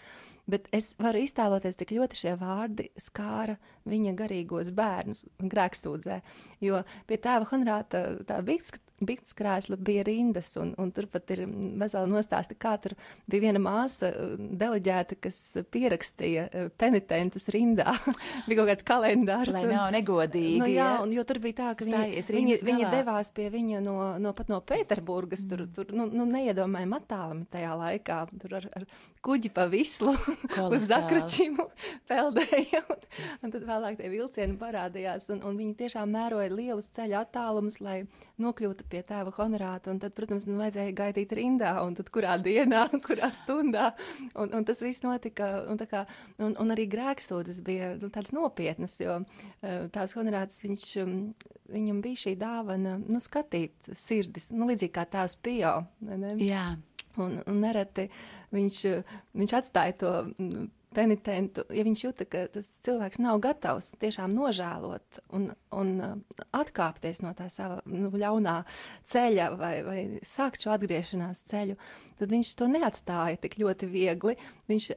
Bet 0.48 0.68
es 0.72 0.94
varu 1.00 1.20
iztēloties, 1.20 1.76
cik 1.76 1.92
ļoti 1.98 2.22
šie 2.22 2.34
vārdi 2.40 2.88
skāra 3.00 3.58
viņa 3.88 4.14
garīgos 4.16 4.72
bērnus 4.76 5.26
grēksūdzē. 5.44 6.20
Jo 6.64 6.82
pie 7.08 7.18
tēva 7.20 7.48
Honrāta 7.50 8.04
tā 8.28 8.40
bikts, 8.42 9.34
krēsla 9.38 9.76
bija 9.78 10.02
rindas, 10.06 10.50
un, 10.58 10.72
un 10.80 10.90
tur 10.94 11.06
pat 11.10 11.30
ir 11.34 11.44
vesela 11.78 12.08
nostāsta, 12.10 12.56
kā 12.58 12.74
tur 12.82 12.94
bija 13.30 13.46
viena 13.46 13.62
māsa 13.62 14.10
deleģēta, 14.38 15.18
kas 15.22 15.38
pierakstīja 15.70 16.46
eh, 16.48 16.70
penitentus 16.80 17.48
rindā. 17.54 17.92
bija 18.48 18.60
kaut 18.60 18.70
kāds 18.72 18.88
kalendārs. 18.88 19.54
Lai 19.54 19.66
nav 19.70 19.92
negodīgi. 19.94 20.58
Nu, 20.62 20.70
jā, 20.72 20.90
un 21.04 21.14
jo 21.14 21.24
tur 21.28 21.42
bija 21.44 21.58
tā, 21.60 21.74
ka 21.78 21.86
viņi, 21.86 22.24
viņi, 22.26 22.58
viņi 22.66 22.90
devās 22.96 23.32
pie 23.34 23.48
viņa 23.54 23.82
no, 23.84 23.98
no 24.22 24.34
pat 24.36 24.50
no 24.52 24.60
Pēterburgas, 24.64 25.46
tur, 25.48 25.66
mm. 25.66 25.74
tur 25.76 25.94
nu, 25.94 26.08
nu 26.10 26.26
neiedomājami 26.32 26.98
attālumi 26.98 27.46
tajā 27.52 27.76
laikā, 27.84 28.20
tur 28.42 28.58
ar, 28.58 28.68
ar 28.80 28.88
kuģi 29.24 29.54
pa 29.54 29.68
vislu. 29.70 30.16
uz 30.68 30.86
zakručimu 30.88 31.68
peldēja, 32.10 32.82
un, 32.92 33.04
un 33.44 33.54
tad 33.54 33.66
vēlāk 33.68 33.98
tie 34.00 34.10
vilcieni 34.12 34.58
parādījās, 34.60 35.28
un, 35.34 35.42
un 35.46 35.58
viņi 35.58 35.76
tiešām 35.82 36.12
mēroja 36.14 36.52
lielus 36.52 36.90
ceļu 36.94 37.18
attālumus, 37.20 37.80
lai 37.84 37.98
nokļūtu 38.42 38.86
pie 38.90 39.02
tēva 39.06 39.32
honorāta, 39.38 39.92
un 39.92 40.00
tad, 40.02 40.14
protams, 40.16 40.46
nu, 40.48 40.58
vajadzēja 40.60 40.94
gaidīt 40.98 41.34
rindā, 41.38 41.74
un 41.84 41.96
tad 41.98 42.10
kurā 42.14 42.36
dienā, 42.42 42.86
kurā 43.06 43.30
stundā, 43.34 43.90
un, 44.34 44.52
un 44.54 44.66
tas 44.68 44.82
viss 44.84 45.04
notika, 45.06 45.50
un, 45.70 45.80
kā, 45.90 46.04
un, 46.38 46.56
un 46.58 46.74
arī 46.74 46.88
grēksūdzes 46.92 47.62
bija 47.66 47.94
nu, 47.98 48.12
tāds 48.14 48.34
nopietnas, 48.36 48.98
jo 49.02 49.20
eh, 49.22 49.86
tās 49.94 50.14
honorāts 50.18 50.62
viņš, 50.64 50.88
um, 51.04 51.16
viņam 51.72 52.02
bija 52.04 52.24
šī 52.26 52.36
dāvana, 52.40 52.98
nu, 53.04 53.22
skatīt 53.22 53.90
sirdis, 53.96 54.50
nu, 54.54 54.68
līdzīgi 54.70 54.94
kā. 54.94 55.06
Ne? 56.00 56.34
Jā. 56.42 56.66
Un, 57.18 57.40
un 57.50 57.56
nereti 57.58 58.06
viņš, 58.54 58.80
viņš 59.38 59.54
atstāja 59.60 59.96
to 60.00 60.12
penitentu, 60.96 61.64
ja 61.74 61.84
viņš 61.86 62.04
jūta, 62.04 62.26
ka 62.28 62.44
tas 62.52 62.70
cilvēks 62.86 63.20
nav 63.22 63.40
gatavs 63.44 63.92
tiešām 64.00 64.32
nožēlot 64.34 65.20
un, 65.36 65.50
un 65.74 65.94
uh, 66.00 66.42
atkāpties 66.56 67.22
no 67.24 67.34
tā 67.36 67.48
sava 67.52 67.80
nu, 67.86 68.10
ļaunā 68.14 68.58
ceļa 69.08 69.48
vai, 69.58 69.74
vai 69.86 69.98
sākt 70.26 70.64
šo 70.64 70.72
atgriešanās 70.76 71.44
ceļu, 71.48 71.76
tad 72.18 72.32
viņš 72.32 72.54
to 72.58 72.68
neatstāja 72.70 73.38
tik 73.42 73.58
ļoti 73.60 73.88
viegli. 73.90 74.34
Viņš 74.68 74.88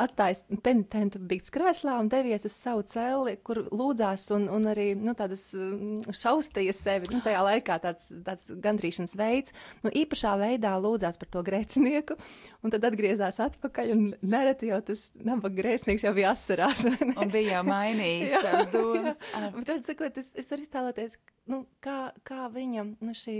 atstājis 0.00 0.42
penitentu 0.64 1.20
bigts 1.22 1.52
krēslā 1.54 1.96
un 2.00 2.10
devies 2.12 2.46
uz 2.48 2.56
savu 2.56 2.84
celi, 2.88 3.36
kur 3.46 3.62
lūdzās 3.70 4.26
un, 4.36 4.48
un 4.52 4.68
arī 4.72 4.88
nu, 4.98 5.14
tādas 5.18 5.48
mm, 5.56 6.16
šaustīja 6.16 6.74
sevi. 6.76 7.10
Nu, 7.12 7.22
tajā 7.24 7.42
laikā 7.46 7.78
tāds, 7.84 8.10
tāds 8.26 8.50
gandrīšanas 8.64 9.16
veids, 9.18 9.56
nu, 9.84 9.92
īpašā 10.02 10.34
veidā 10.40 10.74
lūdzās 10.82 11.20
par 11.20 11.30
to 11.32 11.44
grēcinieku, 11.46 12.18
un 12.64 12.74
tad 12.74 12.88
atgriezās 12.90 13.40
atpakaļ 13.46 13.94
un 13.94 14.06
nereti 14.24 14.72
jau 14.72 14.82
tas 14.86 15.08
nabaga 15.18 15.60
grēcinieks 15.60 16.06
jau 16.06 16.12
bija 16.16 16.32
asarās. 16.36 16.84
un 16.86 17.32
bija 17.32 17.58
jau 17.58 17.64
mainījis 17.68 18.36
savas 18.44 18.72
domas. 18.72 19.20
Tad, 19.66 19.84
sakot, 19.86 20.22
es, 20.22 20.32
es 20.38 20.50
varu 20.52 20.66
iztēloties, 20.66 21.18
nu, 21.52 21.64
kā, 21.84 21.98
kā 22.26 22.46
viņam 22.54 22.96
nu, 23.04 23.14
šī 23.16 23.36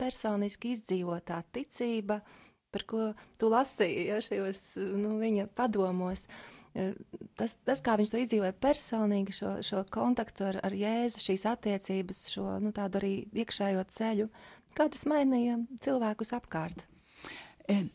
personiski 0.00 0.74
izdzīvotā 0.76 1.42
ticība, 1.54 2.20
par 2.70 2.86
ko 2.88 3.10
tu 3.40 3.50
lasīji 3.52 4.08
ja, 4.08 4.20
šajos 4.24 4.64
nu, 5.00 5.16
viņa 5.20 5.48
padomos. 5.58 6.26
E, 6.70 6.92
tas, 7.38 7.56
tas, 7.66 7.82
kā 7.82 7.96
viņš 7.98 8.12
to 8.12 8.20
izdzīvoja 8.22 8.54
personīgi, 8.62 9.34
šo, 9.40 9.56
šo 9.66 9.82
kontaktu 9.92 10.46
ar, 10.52 10.60
ar 10.68 10.76
Jēzu, 10.76 11.24
šīs 11.26 11.48
attiecības, 11.50 12.22
šo 12.36 12.46
nu, 12.62 12.72
tādu 12.76 13.02
arī 13.02 13.14
iekšējo 13.42 13.84
ceļu, 13.96 14.30
kā 14.78 14.86
tas 14.92 15.04
mainīja 15.10 15.58
cilvēkus 15.82 16.32
apkārt. 16.38 16.86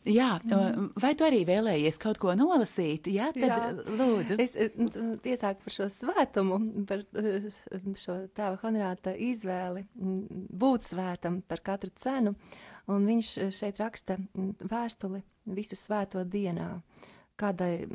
Jā, 0.06 0.28
mm. 0.42 0.88
vai 1.02 1.12
tu 1.18 1.26
arī 1.26 1.42
vēlējies 1.48 1.98
kaut 2.02 2.20
ko 2.22 2.34
nolasīt? 2.38 3.08
Jā, 3.12 3.30
tad 3.34 3.50
Jā. 3.50 3.58
lūdzu. 3.98 4.38
Es 4.42 4.56
e, 4.58 4.68
iesāku 5.32 5.66
par 5.66 5.74
šo 5.74 5.88
svētumu, 5.92 6.58
par 6.88 7.04
šo 7.98 8.18
tēva 8.36 8.56
honorāta 8.62 9.14
izvēli 9.14 9.86
būt 9.96 10.90
svētam 10.90 11.40
par 11.48 11.62
katru 11.66 11.92
cenu. 11.98 12.36
Un 12.92 13.06
viņš 13.08 13.30
eh, 13.42 13.54
šeit 13.54 13.80
raksta 13.82 14.18
vēstuli 14.62 15.22
visu 15.56 15.78
svēto 15.78 16.22
dienā 16.22 16.76
kādai 17.36 17.86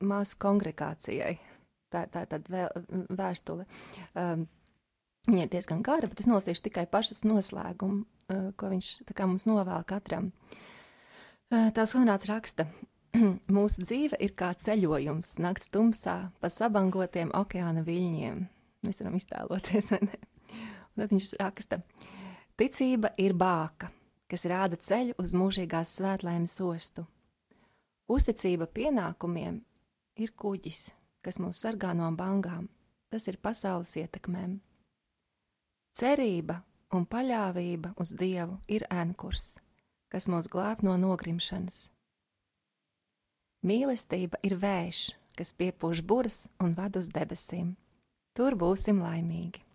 māsu 0.00 0.38
kongregācijai. 0.40 1.34
Tā 1.92 2.04
ir 2.04 2.12
tā, 2.12 2.24
tā 2.28 2.64
vēstule. 3.16 3.64
Um, 4.18 4.46
viņa 5.28 5.44
ir 5.44 5.52
diezgan 5.52 5.84
gara, 5.84 6.08
bet 6.08 6.20
es 6.20 6.28
nolasīšu 6.28 6.66
tikai 6.66 6.84
pašas 6.90 7.22
noslēgumu, 7.24 8.02
uh, 8.02 8.48
ko 8.60 8.72
viņš 8.72 8.90
mums 9.24 9.46
novēl 9.48 9.86
katram. 9.88 10.32
Uh, 10.32 10.64
tās 11.48 11.94
Honrāts 11.96 12.28
raksta. 12.28 12.66
Mūsu 13.56 13.84
dzīve 13.86 14.18
ir 14.20 14.34
kā 14.36 14.50
ceļojums 14.52 15.38
nakts 15.40 15.70
tumsā 15.72 16.16
pa 16.40 16.50
sabangotiem 16.52 17.30
okeāna 17.36 17.84
viļņiem. 17.86 18.42
Mēs 18.84 19.00
varam 19.00 19.16
iztēloties, 19.18 19.92
vai 19.94 20.00
ne? 20.04 20.18
Un 20.92 21.02
tad 21.02 21.14
viņš 21.14 21.30
raksta: 21.40 21.80
Ticība 22.58 23.14
ir 23.16 23.32
bāka, 23.38 23.88
kas 24.28 24.44
rāda 24.50 24.76
ceļu 24.76 25.16
uz 25.22 25.34
mūžīgās 25.38 25.94
svētlaimes 25.98 26.58
ostu. 26.64 27.06
Uzticība 28.08 28.68
pienākumiem 28.68 29.60
ir 30.20 30.32
kuģis, 30.36 30.90
kas 31.24 31.40
mūs 31.40 31.60
sargā 31.64 31.94
no 31.96 32.08
bangām, 32.16 32.68
tas 33.12 33.28
ir 33.28 33.40
pasaules 33.40 33.94
ietekmēm. 34.00 34.58
Cerība 35.96 36.60
un 36.94 37.08
paļāvība 37.08 37.94
uz 38.00 38.12
Dievu 38.16 38.60
ir 38.68 38.84
ēnkurs, 38.92 39.54
kas 40.12 40.28
mūs 40.30 40.48
glāb 40.50 40.82
no 40.86 40.96
nogrimšanas. 41.00 41.88
Mīlestība 43.66 44.38
ir 44.46 44.56
vējš, 44.62 45.04
kas 45.38 45.54
piepūš 45.58 46.02
buras 46.06 46.44
un 46.62 46.74
ved 46.78 46.98
uz 47.00 47.10
debesīm. 47.14 47.74
Tur 48.38 48.54
būsim 48.58 49.02
laimīgi. 49.02 49.67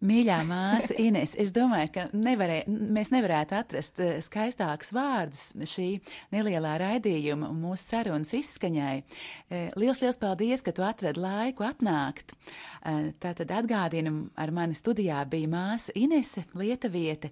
Mīļā 0.00 0.38
māsa 0.48 0.94
Ines, 0.96 1.34
es 1.36 1.50
domāju, 1.52 1.90
ka 1.92 2.02
nevarē, 2.16 2.62
mēs 2.64 3.10
nevarētu 3.12 3.52
atrast 3.58 3.98
eh, 4.00 4.14
skaistākus 4.24 4.94
vārdus 4.96 5.42
šī 5.68 5.88
nelielā 6.32 6.78
raidījuma 6.80 7.50
un 7.52 7.58
mūsu 7.66 7.84
sarunas 7.84 8.32
izskaņai. 8.38 8.94
Eh, 9.52 9.66
liels, 9.76 10.00
liels 10.00 10.16
paldies, 10.22 10.64
ka 10.64 10.72
tu 10.72 10.86
atradi 10.86 11.20
laiku 11.20 11.66
atnākt. 11.68 12.32
Eh, 12.32 13.10
tātad 13.20 13.52
atgādinu, 13.52 14.30
ar 14.40 14.54
mani 14.56 14.78
studijā 14.78 15.18
bija 15.28 15.50
māsa 15.52 15.92
Inese 16.00 16.46
Lietuviete. 16.56 17.28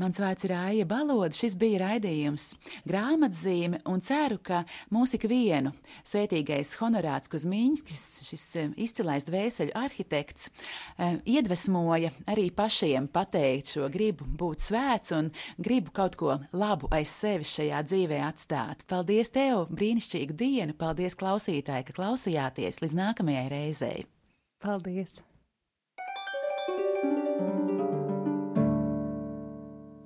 Mans 0.00 0.16
vārds 0.16 0.48
ir 0.48 0.56
Aija 0.56 0.88
Baloda. 0.88 1.36
Šis 1.36 1.58
bija 1.60 1.82
raidījums 1.84 2.54
grāmatzīme 2.88 3.82
un 3.84 4.00
ceru, 4.00 4.40
ka 4.40 4.62
mūs 4.96 5.12
ikvienu 5.20 5.74
svētīgais 6.08 6.72
honorāts 6.80 7.28
Kuzmīņskis, 7.28 8.08
šis 8.30 8.48
izcilais 8.80 9.28
dvēseļu 9.28 9.76
arhitekts, 9.76 10.48
iedvesmoja 11.28 11.97
ļauja 11.98 12.12
arī 12.30 12.48
pašiem 12.54 13.08
pateikt 13.10 13.72
šo 13.74 13.88
gribu 13.90 14.26
būt 14.38 14.62
svēts 14.62 15.12
un 15.16 15.30
gribu 15.58 15.90
kaut 15.94 16.16
ko 16.16 16.38
labu 16.52 16.88
aiz 16.94 17.10
sevis 17.10 17.54
šajā 17.56 17.82
dzīvē 17.82 18.20
atstāt. 18.22 18.84
Paldies 18.88 19.30
tev, 19.34 19.66
brīnišķīgu 19.74 20.36
dienu, 20.38 20.76
paldies 20.78 21.16
klausītāji, 21.18 21.88
ka 21.88 21.96
klausījāties 21.96 22.82
līdz 22.82 22.94
nākamajai 22.98 23.48
reizei. 23.50 24.06
Paldies! 24.62 25.18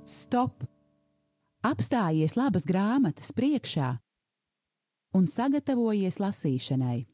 Stop! 0.04 0.64
Apstājies 1.62 2.34
labas 2.34 2.64
grāmatas 2.66 3.30
priekšā 3.36 3.94
un 5.14 5.28
sagatavojies 5.30 6.18
lasīšanai. 6.18 7.04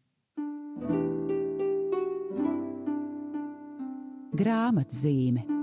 Grāmatzīme. 4.38 5.57